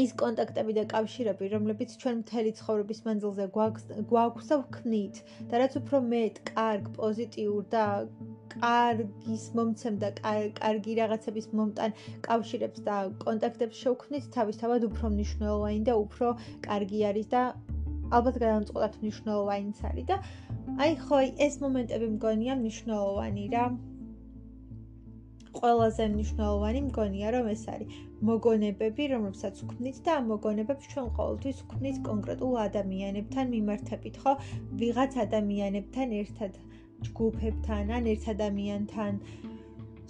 [0.00, 5.20] ის კონტაქტები და კავშირები, რომლებიც ჩვენ მთელი ცხოვრების მანძილზე გვაქვს და ვქნით.
[5.50, 7.84] და რაც უფრო მეტ, კარგ, პოზიტიურ და
[8.54, 10.08] კარგის მომცემ და
[10.60, 11.90] კარგი რაღაცების მომტან
[12.28, 16.34] კავშირებს და კონტაქტებს შევქმნით, თავისთავად უფრო მნიშვნელოვანი და უფრო
[16.68, 17.42] კარგი არის და
[18.12, 20.16] ალბათ გადამწყვეტად მნიშვნელოვანიც არის და
[20.84, 23.64] აი ხო ეს მომენტები მგონია მნიშვნელოვანი რა
[25.58, 27.96] ყველაზე მნიშვნელოვანი მგონია რომ ეს არის
[28.28, 34.32] მოგონებები, რომლებსაც ვქმნით და ამ მოგონებებს ჩვენ ყოველთვის ვქმნით კონკრეტულ ადამიანებთან მიმართებით, ხო?
[34.82, 36.52] ვიღაც ადამიანებთან ერთად,
[37.08, 39.12] ჯგუფებთან, ან ერთ ადამიანთან,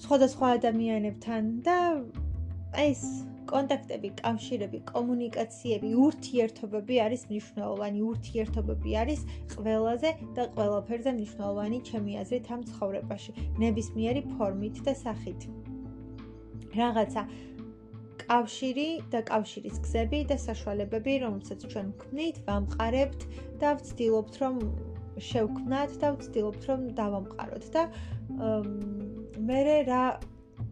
[0.05, 1.79] სხვადასხვა ადამიანებთან და
[2.87, 3.03] ეს
[3.51, 8.01] კონტაქტები, კავშირები, კომუნიკაციები, ურთიერთობები არის მნიშვნელოვანი.
[8.11, 9.21] ურთიერთობები არის
[9.55, 13.31] ყველაზე და ყველაფერზე მნიშვნელოვანი ჩემი აზრით ამ ცხოვრებაში,
[13.63, 15.41] ნებისმიერი ფორმით და სახით.
[16.77, 17.23] რაღაცა
[18.23, 23.21] კავშირი და კავშირის გზები და საშუალებები, რომელსაც ჩვენ ვქმნით, ვამყარებთ
[23.61, 24.55] და ვცდილობთ, რომ
[25.29, 27.83] შევქმნათ და ვცდილობთ, რომ დავამყაროთ და
[29.49, 30.05] მე რა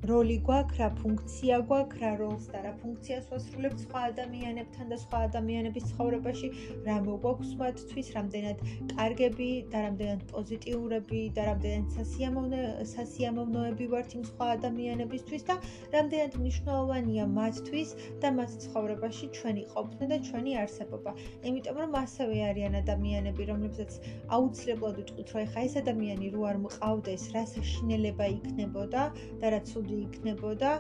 [0.09, 5.19] როლი გვაქვს, რა ფუნქცია გვაქვს, რა როლს და რა ფუნქციას ვასრულებთ სხვა ადამიანებთან და სხვა
[5.29, 6.49] ადამიანების ცხოვრებაში,
[6.87, 8.63] რა მოგვაქვს მათთვის, რამდენად
[8.95, 12.61] კარგები და რამდენად პოზიტიურები და რამდენად სასიამოვნო
[12.95, 15.59] სასიამოვნოები ვართ იმ სხვა ადამიანებისთვის და
[15.97, 17.91] რამდენად მნიშვნელოვანია მათთვის
[18.25, 21.11] და მათ ცხოვრებაში ჩვენი ყოფნა და ჩვენი არსებობა.
[21.45, 24.01] იმიტომ რომ ასევე არიან ადამიანები, რომლებსაც
[24.33, 29.03] აუცილებლად უთქვით, რომ ეხა ეს ადამიანი რო არ მყავდეს, რა საშინელება იქნებოდა
[29.45, 30.71] და რა ცუდი ცუდი იქნებოდა.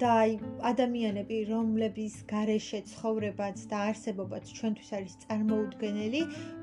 [0.00, 0.34] და აი
[0.70, 6.20] ადამიანები რომლების garaშე ცხოვრებაც და არსებობაც ჩვენთვის არის წარმოუდგენელი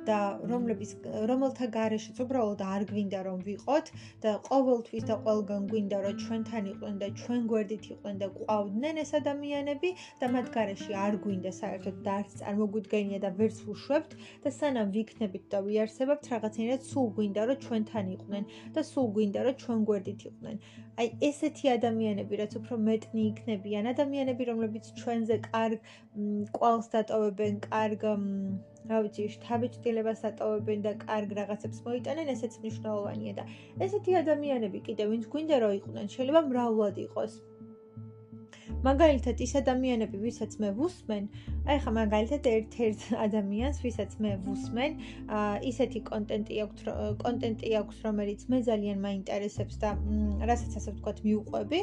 [0.09, 0.19] და
[0.51, 0.91] რომლების
[1.31, 3.91] რომელთა garaშეც უბრალოდ არ გვინდა რომ ვიყოთ
[4.25, 9.11] და ყოველთვის და ყველგან გვინდა რომ ჩვენთან იყვნენ და ჩვენ გვერდით იყვნენ და ყავდნენ ეს
[9.21, 9.89] ადამიანები
[10.21, 15.45] და მათ garaში არ გვინდა საერთოდ და არც წარმოგვიდგენია და ვერც ვუშვებთ და სანამ ვიქნებით
[15.53, 18.43] და ვიარსებებთ რაღაცნაირად სულ გვინდა რომ ჩვენთან იყვნენ
[18.77, 20.57] და სულ გვინდა რომ ჩვენ გვერდით იყვნენ.
[21.01, 25.91] აი ესეთი ადამიანები რაც უფრო მეტნი იქნებიან ადამიანები რომლებიც ჩვენზე კარგ
[26.57, 28.07] კვალს დატოვებენ კარგ
[28.89, 33.43] რა ვიცი, შთაბეჭდილებას ატოვებენ და კარგ რაღაცებს მოიტანენ, ესეც მნიშვნელოვანია და
[33.87, 37.33] ესეთი ადამიანები კიდე ვინც გვინდა რომ იყვნენ, შეიძლება მრავლად იყოს.
[38.85, 41.23] მაგალითად, ის ადამიანები, ვისაც მე ვუსმენ,
[41.71, 44.91] აი ხა მაგალითად ერთ-ერთ ადამიანს, ვისაც მე ვუსმენ,
[45.37, 46.87] აა ისეთი კონტენტი აქვს,
[47.25, 49.89] კონტენტი აქვს, რომელიც მე ძალიან მაინტერესებს და
[50.51, 51.79] რასაც ასე ვთქვათ, მიუყვები.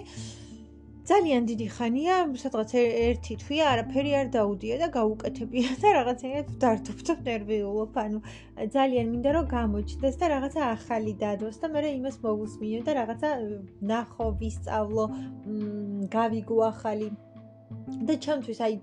[1.08, 7.98] ძალიან დიდი ხანია, სადღაც ერთი თვია არაფერი არ დაუდია და გაუკეთებია და რაღაცნაირად ვდართობთ ნერვიულობ,
[8.04, 8.20] ანუ
[8.76, 13.30] ძალიან მინდა რომ გამოჩნდეს და რაღაცა ახალი დადოს და მე იმას მოვუსმინო და რაღაცა
[13.92, 15.04] ნახო, ვისწავლო,
[16.16, 17.08] გავიგო ახალი.
[18.08, 18.74] და ჩემთვის აი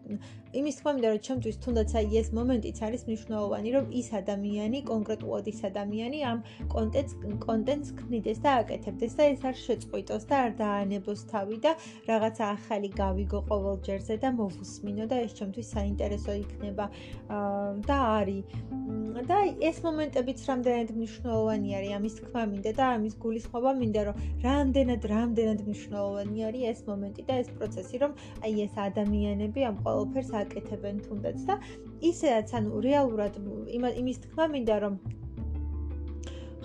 [0.52, 5.45] იმის თქმა მინდა რომ ჩემთვის თუნდაც აი ეს მომენტიც არის მნიშვნელოვანი რომ ის ადამიანი კონკრეტულად
[5.52, 6.39] ის ადამიანი ამ
[6.74, 7.14] კონტენტს
[7.45, 11.72] კონტენტს ქმნიდეს და აკეთებდეს და ეს არ შეწყვიტოს და არ დაანებოს თავი და
[12.10, 16.86] რაღაცა ახალი გავიგო ყოველ ჯერზე და მოვუსმინო და ეს ჩემთვის საინტერესო იქნება.
[17.88, 18.43] და არის.
[19.30, 19.38] და
[19.70, 25.60] ეს მომენტებიც რამდენად მნიშვნელოვანი არის ამის თქმა მინდა და ამის გულისხმობა მინდა რომ რამდენად რამდენად
[25.68, 28.12] მნიშვნელოვანი არის ეს მომენტი და ეს პროცესი რომ
[28.45, 31.60] აი ეს ადამიანები ამ ყოველფერს აკეთებენ თუნდაც და
[32.12, 33.42] ისედაც ანუ რეალურად
[34.04, 35.02] იმის თქმა მინდა რომ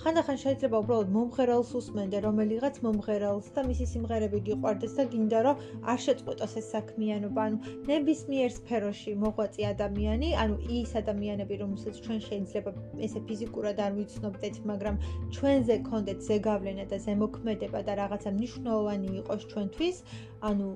[0.07, 5.99] ხანდახან შეიძლება უბრალოდ მომღერალს უსმენდე რომელიღაც მომღერალს და მისი სიმღერები გიყვარდეს და გინდა რომ არ
[6.05, 7.47] შეწყვეტოს ეს საქმიანობა.
[7.51, 12.74] ანუ ნებისმიერ სფეროში მოღვაწე ადამიანი ანუ ის ადამიანები რომელსაც ჩვენ შეიძლება
[13.09, 15.01] ესე ფიზიკურად არ ვიცნობდეთ მაგრამ
[15.39, 19.97] ჩვენზე კონდეთ ზეგავლენა და ზემოქმედება და რაღაცა მნიშვნელოვანი იყოს ჩვენთვის
[20.53, 20.70] ანუ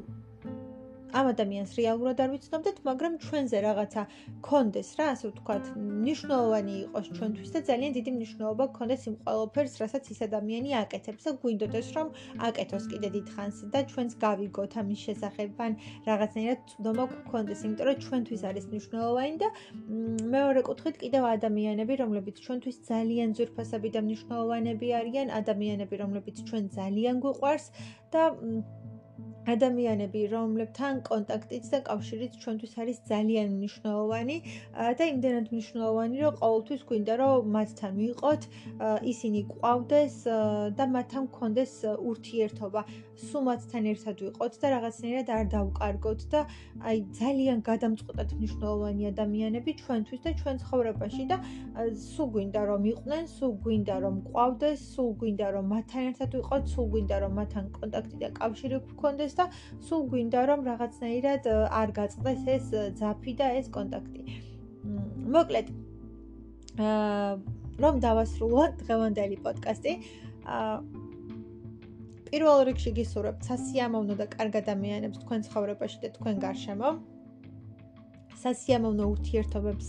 [1.18, 4.02] ამ ადამიანს რეალურად არ ვიცნობდეთ, მაგრამ ჩვენზე რაღაცა
[4.46, 5.64] კონდეს რა, ასე ვთქვათ,
[6.06, 11.30] ნიშნულოვანი იყოს ჩვენთვის და ძალიან დიდი მნიშვნელობა გქონდეს იმ ყველაფერს, რასაც ის ადამიანი აკეთებს და
[11.42, 12.08] გვინდოდეს რომ
[12.48, 15.72] აკეთოს კიდე დიდხანს და ჩვენს გავიგოთ ამის შესახებ ან
[16.10, 19.48] რაღაცნაირად ცნობა გქონდეს, იმიტომ რომ ჩვენთვის არის მნიშვნელოვანი და
[20.34, 27.16] მეორე კუთხით კიდევ ადამიანები, რომლებიც ჩვენთვის ძალიან ძვირფასები და მნიშვნელოვანები არიან, ადამიანები, რომლებიც ჩვენ ძალიან
[27.24, 27.66] გვიყვარს
[28.12, 28.22] და
[29.54, 34.36] ადამიანები, რომლებთან კონტაქტიც და კავშირიც ჩვენთვის არის ძალიან მნიშვნელოვანი
[34.98, 38.42] და იმდენად მნიშვნელოვანი, რომ ყოველთვის გვინდა რომ მათთან ვიყოთ,
[39.12, 40.14] ისინი ყვავდეს
[40.78, 41.72] და მათთან გქონდეს
[42.10, 42.80] ურთიერთობა,
[43.20, 46.40] სულ მათთან ერთად ვიყოთ და რაღაცნაირად არ დავკარგოთ და
[46.90, 51.36] აი ძალიან გადამწყვეტად მნიშვნელოვანი ადამიანები ჩვენთვის და ჩვენ ცხოვრებაში და
[52.04, 56.86] სულ გვინდა რომ იყვნენ, სულ გვინდა რომ ყვავდეს, სულ გვინდა რომ მათთან ერთად ვიყოთ, სულ
[56.94, 59.48] გვინდა რომ მათთან კონტაქტი და კავშირი გქონდეს და
[59.88, 62.66] სულ გვინდა რომ რაღაცნაირად არ გაწყდეს ეს
[63.00, 64.22] ძაფი და ეს კონტაქტი.
[65.36, 65.66] მოკლედ
[66.80, 67.32] აა
[67.80, 69.92] რომ დავასრულოთ დღევანდელი პოდკასტი.
[70.56, 70.74] აა
[72.30, 76.90] პირველ რიგში გისურვებთ სასიამოვნო და კარგ ადამიანებს თქვენ ცხოვრებაში და თქვენ გარშემო.
[78.42, 79.88] სასიამოვნო ურთიერთობებს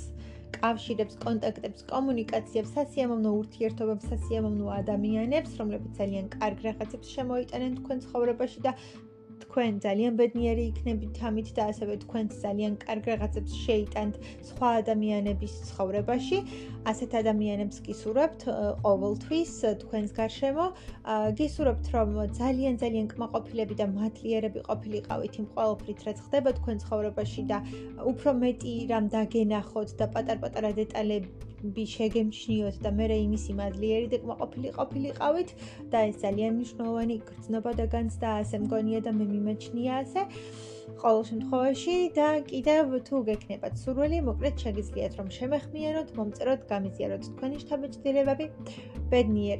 [0.57, 8.71] კავშირებს, კონტაქტებს, კომუნიკაციებს, სასიამოვნო ურთიერთობებს, სასიამოვნო ადამიანებს, რომლებიც ძალიან კარგ რაღაცებს შემოიტანენ თქვენ ცხოვრებაში და
[9.51, 14.13] თქვენ ძალიან ბედნიერი იქნებით ამით და ასევე თქვენ ძალიან კარგ რაღაცებს შეიტანთ
[14.49, 16.39] სხვა ადამიანების ცხოვრებაში.
[16.91, 18.41] ასეთ ადამიანებს გისურვებთ
[18.85, 19.51] ყოველთვის
[19.83, 20.65] თქვენს გარშემო.
[21.41, 27.57] გისურვებთ რომ ძალიან ძალიან კმაყოფილები და მადლიერები ყოფილიყავით იმ ყოველფრით რაც ხდება თქვენ ცხოვრებაში და
[28.15, 31.50] უფრო მეტი რამ დაგენახოთ და პატარ-პატარა დეტალები ბი
[31.93, 35.49] შეგემჩნიოთ და მე რეინისი მადლიერი და კმაყოფილი ყოფილიყავით
[35.93, 40.21] და ეს ძალიან მნიშვნელოვანი გრძნობა და განცდა ასე მგონია და მე მიმაჩნია ასე
[41.01, 48.45] ყოველ შემთხვევაში და კიდევ თუ გექნებათ სურვილი მოკლედ შეგიძლიათ რომ შემეხმიანოთ მომწეროთ გამიზიაროთ თქვენი შთაბეჭდილებები.
[49.13, 49.59] ბედნიერ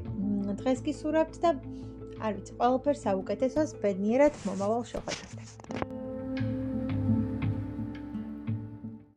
[0.62, 1.50] დღეს გისურვებთ და
[2.22, 6.11] არ ვიცი ყველაფერს საუკეთესოს ბედნიერად მომავალ შეხვედრამდე